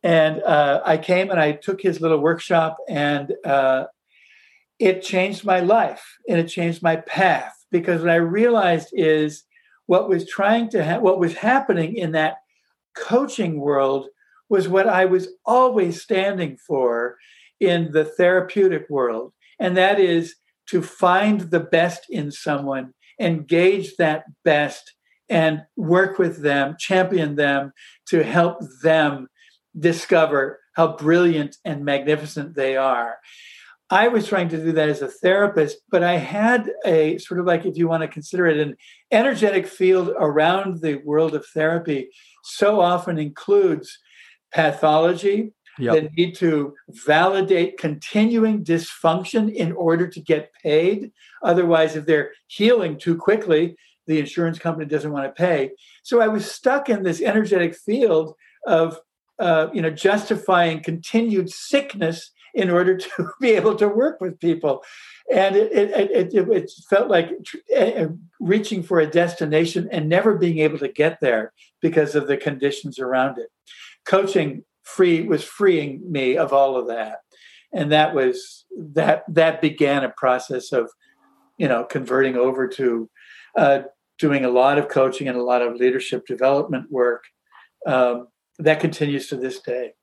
And 0.04 0.44
uh, 0.44 0.82
I 0.86 0.98
came 0.98 1.32
and 1.32 1.40
I 1.40 1.54
took 1.54 1.82
his 1.82 2.02
little 2.02 2.20
workshop, 2.20 2.78
and 2.90 3.34
uh, 3.46 3.86
it 4.80 5.02
changed 5.02 5.46
my 5.46 5.62
life 5.62 6.04
and 6.28 6.38
it 6.40 6.48
changed 6.48 6.84
my 6.84 6.98
path 6.98 7.54
because 7.72 8.02
what 8.02 8.10
I 8.10 8.16
realized 8.16 8.90
is 8.92 9.44
what 9.86 10.10
was 10.10 10.28
trying 10.28 10.70
to 10.70 10.84
ha- 10.84 11.00
what 11.00 11.20
was 11.20 11.34
happening 11.36 11.96
in 11.96 12.12
that 12.12 12.38
coaching 12.96 13.60
world 13.60 14.08
was 14.50 14.68
what 14.68 14.88
I 14.88 15.06
was 15.06 15.30
always 15.46 16.02
standing 16.02 16.58
for 16.58 17.18
in 17.60 17.92
the 17.92 18.06
therapeutic 18.06 18.90
world, 18.90 19.34
and 19.60 19.78
that 19.78 20.00
is 20.00 20.36
to 20.74 20.82
find 20.82 21.40
the 21.40 21.60
best 21.60 22.08
in 22.10 22.32
someone, 22.32 22.96
engage 23.20 23.96
that 23.98 24.24
best, 24.44 24.96
and 25.30 25.62
work 25.78 26.18
with 26.18 26.42
them, 26.42 26.76
champion 26.80 27.36
them 27.36 27.72
to 28.08 28.24
help 28.24 28.58
them 28.82 29.28
discover 29.78 30.60
how 30.76 30.98
brilliant 30.98 31.58
and 31.64 31.86
magnificent 31.86 32.56
they 32.56 32.76
are. 32.76 33.18
I 33.92 34.08
was 34.08 34.26
trying 34.26 34.50
to 34.50 34.58
do 34.58 34.72
that 34.72 34.90
as 34.90 35.04
a 35.04 35.08
therapist, 35.08 35.78
but 35.92 36.02
I 36.02 36.18
had 36.18 36.72
a 36.84 37.20
sort 37.20 37.40
of 37.40 37.46
like, 37.46 37.68
if 37.68 37.78
you 37.78 37.88
want 37.88 38.02
to 38.02 38.08
consider 38.08 38.48
it, 38.48 38.58
an 38.58 38.76
energetic 39.12 39.68
field 39.68 40.10
around 40.18 40.82
the 40.82 40.96
world 41.06 41.36
of 41.36 41.46
therapy 41.54 42.10
so 42.44 42.82
often 42.82 43.20
includes 43.20 44.00
pathology, 44.52 45.54
yep. 45.80 46.12
need 46.16 46.36
to 46.36 46.74
validate 46.90 47.78
continuing 47.78 48.64
dysfunction 48.64 49.54
in 49.54 49.72
order 49.74 50.08
to 50.08 50.20
get 50.20 50.52
paid. 50.62 51.12
Otherwise, 51.44 51.96
if 51.96 52.06
they're 52.06 52.32
healing 52.48 52.98
too 52.98 53.16
quickly, 53.18 53.76
the 54.08 54.20
insurance 54.20 54.60
company 54.60 54.86
doesn't 54.86 55.12
want 55.12 55.26
to 55.26 55.32
pay. 55.32 55.72
So 56.04 56.22
I 56.22 56.28
was 56.28 56.50
stuck 56.50 56.90
in 56.90 57.04
this 57.04 57.22
energetic 57.22 57.76
field 57.76 58.36
of 58.66 58.98
uh, 59.40 59.68
you 59.74 59.82
know 59.82 59.90
justifying 59.90 60.82
continued 60.82 61.50
sickness 61.50 62.32
in 62.54 62.70
order 62.70 62.96
to 62.98 63.30
be 63.42 63.52
able 63.52 63.76
to 63.76 63.88
work 63.88 64.22
with 64.22 64.40
people 64.40 64.84
and 65.34 65.56
it, 65.56 65.72
it, 65.72 66.34
it, 66.34 66.50
it 66.50 66.72
felt 66.90 67.10
like 67.10 67.32
reaching 68.40 68.84
for 68.84 69.00
a 69.00 69.08
destination 69.08 69.90
and 69.92 70.08
never 70.08 70.38
being 70.38 70.60
able 70.60 70.78
to 70.78 70.88
get 70.88 71.20
there 71.20 71.52
because 71.82 72.14
of 72.14 72.28
the 72.28 72.38
conditions 72.38 73.00
around 73.00 73.40
it 73.40 73.48
coaching 74.06 74.64
free 74.84 75.24
was 75.24 75.44
freeing 75.44 76.02
me 76.10 76.38
of 76.38 76.54
all 76.54 76.78
of 76.78 76.88
that. 76.88 77.20
And 77.74 77.92
that 77.92 78.14
was 78.14 78.66
that 78.78 79.24
that 79.28 79.62
began 79.62 80.04
a 80.04 80.10
process 80.10 80.72
of 80.72 80.92
you 81.58 81.68
know 81.68 81.84
converting 81.84 82.36
over 82.36 82.68
to 82.68 83.10
uh, 83.58 83.80
doing 84.20 84.46
a 84.46 84.50
lot 84.50 84.78
of 84.78 84.90
coaching 84.90 85.28
and 85.28 85.38
a 85.38 85.44
lot 85.44 85.62
of 85.62 85.76
leadership 85.76 86.26
development 86.28 86.92
work 86.92 87.24
um, 87.88 88.28
that 88.60 88.80
continues 88.80 89.28
to 89.28 89.36
this 89.36 89.60
day. 89.60 89.94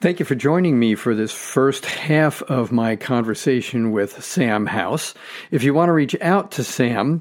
Thank 0.00 0.20
you 0.20 0.24
for 0.24 0.36
joining 0.36 0.78
me 0.78 0.94
for 0.94 1.12
this 1.12 1.32
first 1.32 1.84
half 1.84 2.40
of 2.42 2.70
my 2.70 2.94
conversation 2.94 3.90
with 3.90 4.22
Sam 4.22 4.64
House. 4.64 5.12
If 5.50 5.64
you 5.64 5.74
want 5.74 5.88
to 5.88 5.92
reach 5.92 6.14
out 6.20 6.52
to 6.52 6.62
Sam, 6.62 7.20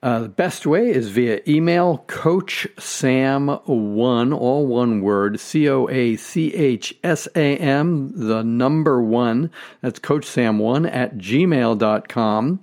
uh, 0.00 0.20
the 0.20 0.28
best 0.28 0.64
way 0.64 0.90
is 0.90 1.08
via 1.08 1.40
email, 1.48 2.04
Coach 2.06 2.68
Sam1, 2.76 4.38
all 4.38 4.66
one 4.66 5.00
word, 5.00 5.40
C 5.40 5.68
O 5.68 5.88
A 5.88 6.14
C 6.14 6.54
H 6.54 6.96
S 7.02 7.26
A 7.34 7.56
M, 7.56 8.12
the 8.14 8.44
number 8.44 9.02
one. 9.02 9.50
That's 9.80 9.98
Coach 9.98 10.24
Sam1 10.24 10.94
at 10.94 11.18
gmail.com. 11.18 12.60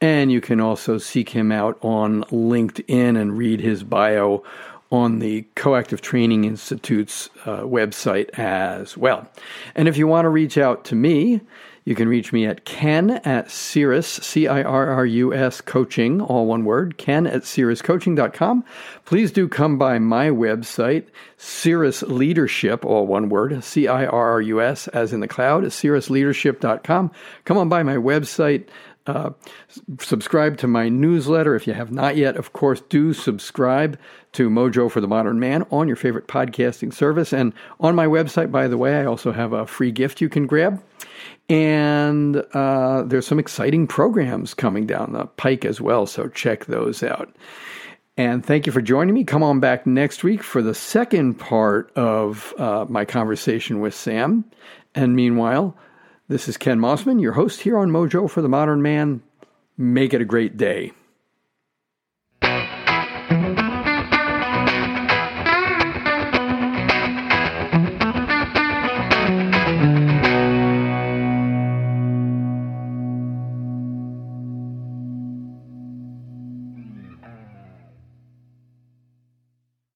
And 0.00 0.32
you 0.32 0.40
can 0.40 0.60
also 0.60 0.98
seek 0.98 1.30
him 1.30 1.52
out 1.52 1.78
on 1.80 2.24
LinkedIn 2.24 3.20
and 3.20 3.38
read 3.38 3.60
his 3.60 3.84
bio 3.84 4.42
on 4.90 5.20
the 5.20 5.42
Coactive 5.54 6.00
Training 6.00 6.44
Institute's 6.44 7.30
uh, 7.46 7.60
website 7.60 8.30
as 8.38 8.96
well. 8.96 9.28
And 9.76 9.86
if 9.88 9.96
you 9.96 10.06
want 10.06 10.24
to 10.24 10.28
reach 10.28 10.58
out 10.58 10.84
to 10.86 10.94
me, 10.96 11.40
you 11.84 11.94
can 11.94 12.08
reach 12.08 12.32
me 12.32 12.46
at 12.46 12.64
ken 12.64 13.10
at 13.10 13.50
cirrus, 13.50 14.06
C 14.06 14.48
I 14.48 14.62
R 14.62 14.88
R 14.88 15.04
U 15.04 15.34
S 15.34 15.60
coaching, 15.60 16.20
all 16.20 16.46
one 16.46 16.64
word, 16.64 16.96
ken 16.96 17.26
at 17.26 17.42
cirruscoaching.com. 17.42 18.64
Please 19.04 19.30
do 19.30 19.48
come 19.48 19.76
by 19.76 19.98
my 19.98 20.30
website, 20.30 21.06
Cirrus 21.36 22.02
Leadership, 22.02 22.86
all 22.86 23.06
one 23.06 23.28
word, 23.28 23.62
C 23.62 23.86
I 23.86 24.06
R 24.06 24.30
R 24.32 24.40
U 24.40 24.62
S, 24.62 24.88
as 24.88 25.12
in 25.12 25.20
the 25.20 25.28
cloud, 25.28 25.64
cirrusleadership.com. 25.64 27.10
Come 27.44 27.58
on 27.58 27.68
by 27.68 27.82
my 27.82 27.96
website. 27.96 28.66
Uh, 29.06 29.30
subscribe 29.98 30.56
to 30.56 30.66
my 30.66 30.88
newsletter 30.88 31.54
if 31.54 31.66
you 31.66 31.74
have 31.74 31.92
not 31.92 32.16
yet. 32.16 32.36
Of 32.36 32.54
course, 32.54 32.80
do 32.88 33.12
subscribe 33.12 33.98
to 34.32 34.48
Mojo 34.48 34.90
for 34.90 35.02
the 35.02 35.08
Modern 35.08 35.38
Man 35.38 35.66
on 35.70 35.86
your 35.86 35.96
favorite 35.96 36.26
podcasting 36.26 36.94
service. 36.94 37.30
And 37.30 37.52
on 37.78 37.94
my 37.94 38.06
website, 38.06 38.50
by 38.50 38.66
the 38.66 38.78
way, 38.78 38.96
I 38.98 39.04
also 39.04 39.32
have 39.32 39.52
a 39.52 39.66
free 39.66 39.92
gift 39.92 40.22
you 40.22 40.30
can 40.30 40.46
grab. 40.46 40.82
And 41.48 42.36
uh, 42.54 43.02
there's 43.02 43.26
some 43.26 43.38
exciting 43.38 43.86
programs 43.86 44.54
coming 44.54 44.86
down 44.86 45.12
the 45.12 45.26
pike 45.26 45.64
as 45.64 45.80
well, 45.80 46.06
so 46.06 46.28
check 46.28 46.66
those 46.66 47.02
out. 47.02 47.34
And 48.16 48.46
thank 48.46 48.66
you 48.66 48.72
for 48.72 48.80
joining 48.80 49.14
me. 49.14 49.24
Come 49.24 49.42
on 49.42 49.60
back 49.60 49.86
next 49.86 50.22
week 50.22 50.42
for 50.42 50.62
the 50.62 50.74
second 50.74 51.34
part 51.34 51.92
of 51.96 52.54
uh, 52.58 52.86
my 52.88 53.04
conversation 53.04 53.80
with 53.80 53.94
Sam. 53.94 54.44
And 54.94 55.16
meanwhile, 55.16 55.76
this 56.28 56.48
is 56.48 56.56
Ken 56.56 56.78
Mossman, 56.78 57.20
your 57.20 57.32
host 57.32 57.60
here 57.60 57.76
on 57.76 57.90
Mojo 57.90 58.30
for 58.30 58.40
the 58.40 58.48
Modern 58.48 58.82
Man. 58.82 59.20
Make 59.76 60.14
it 60.14 60.20
a 60.20 60.24
great 60.24 60.56
day. 60.56 60.92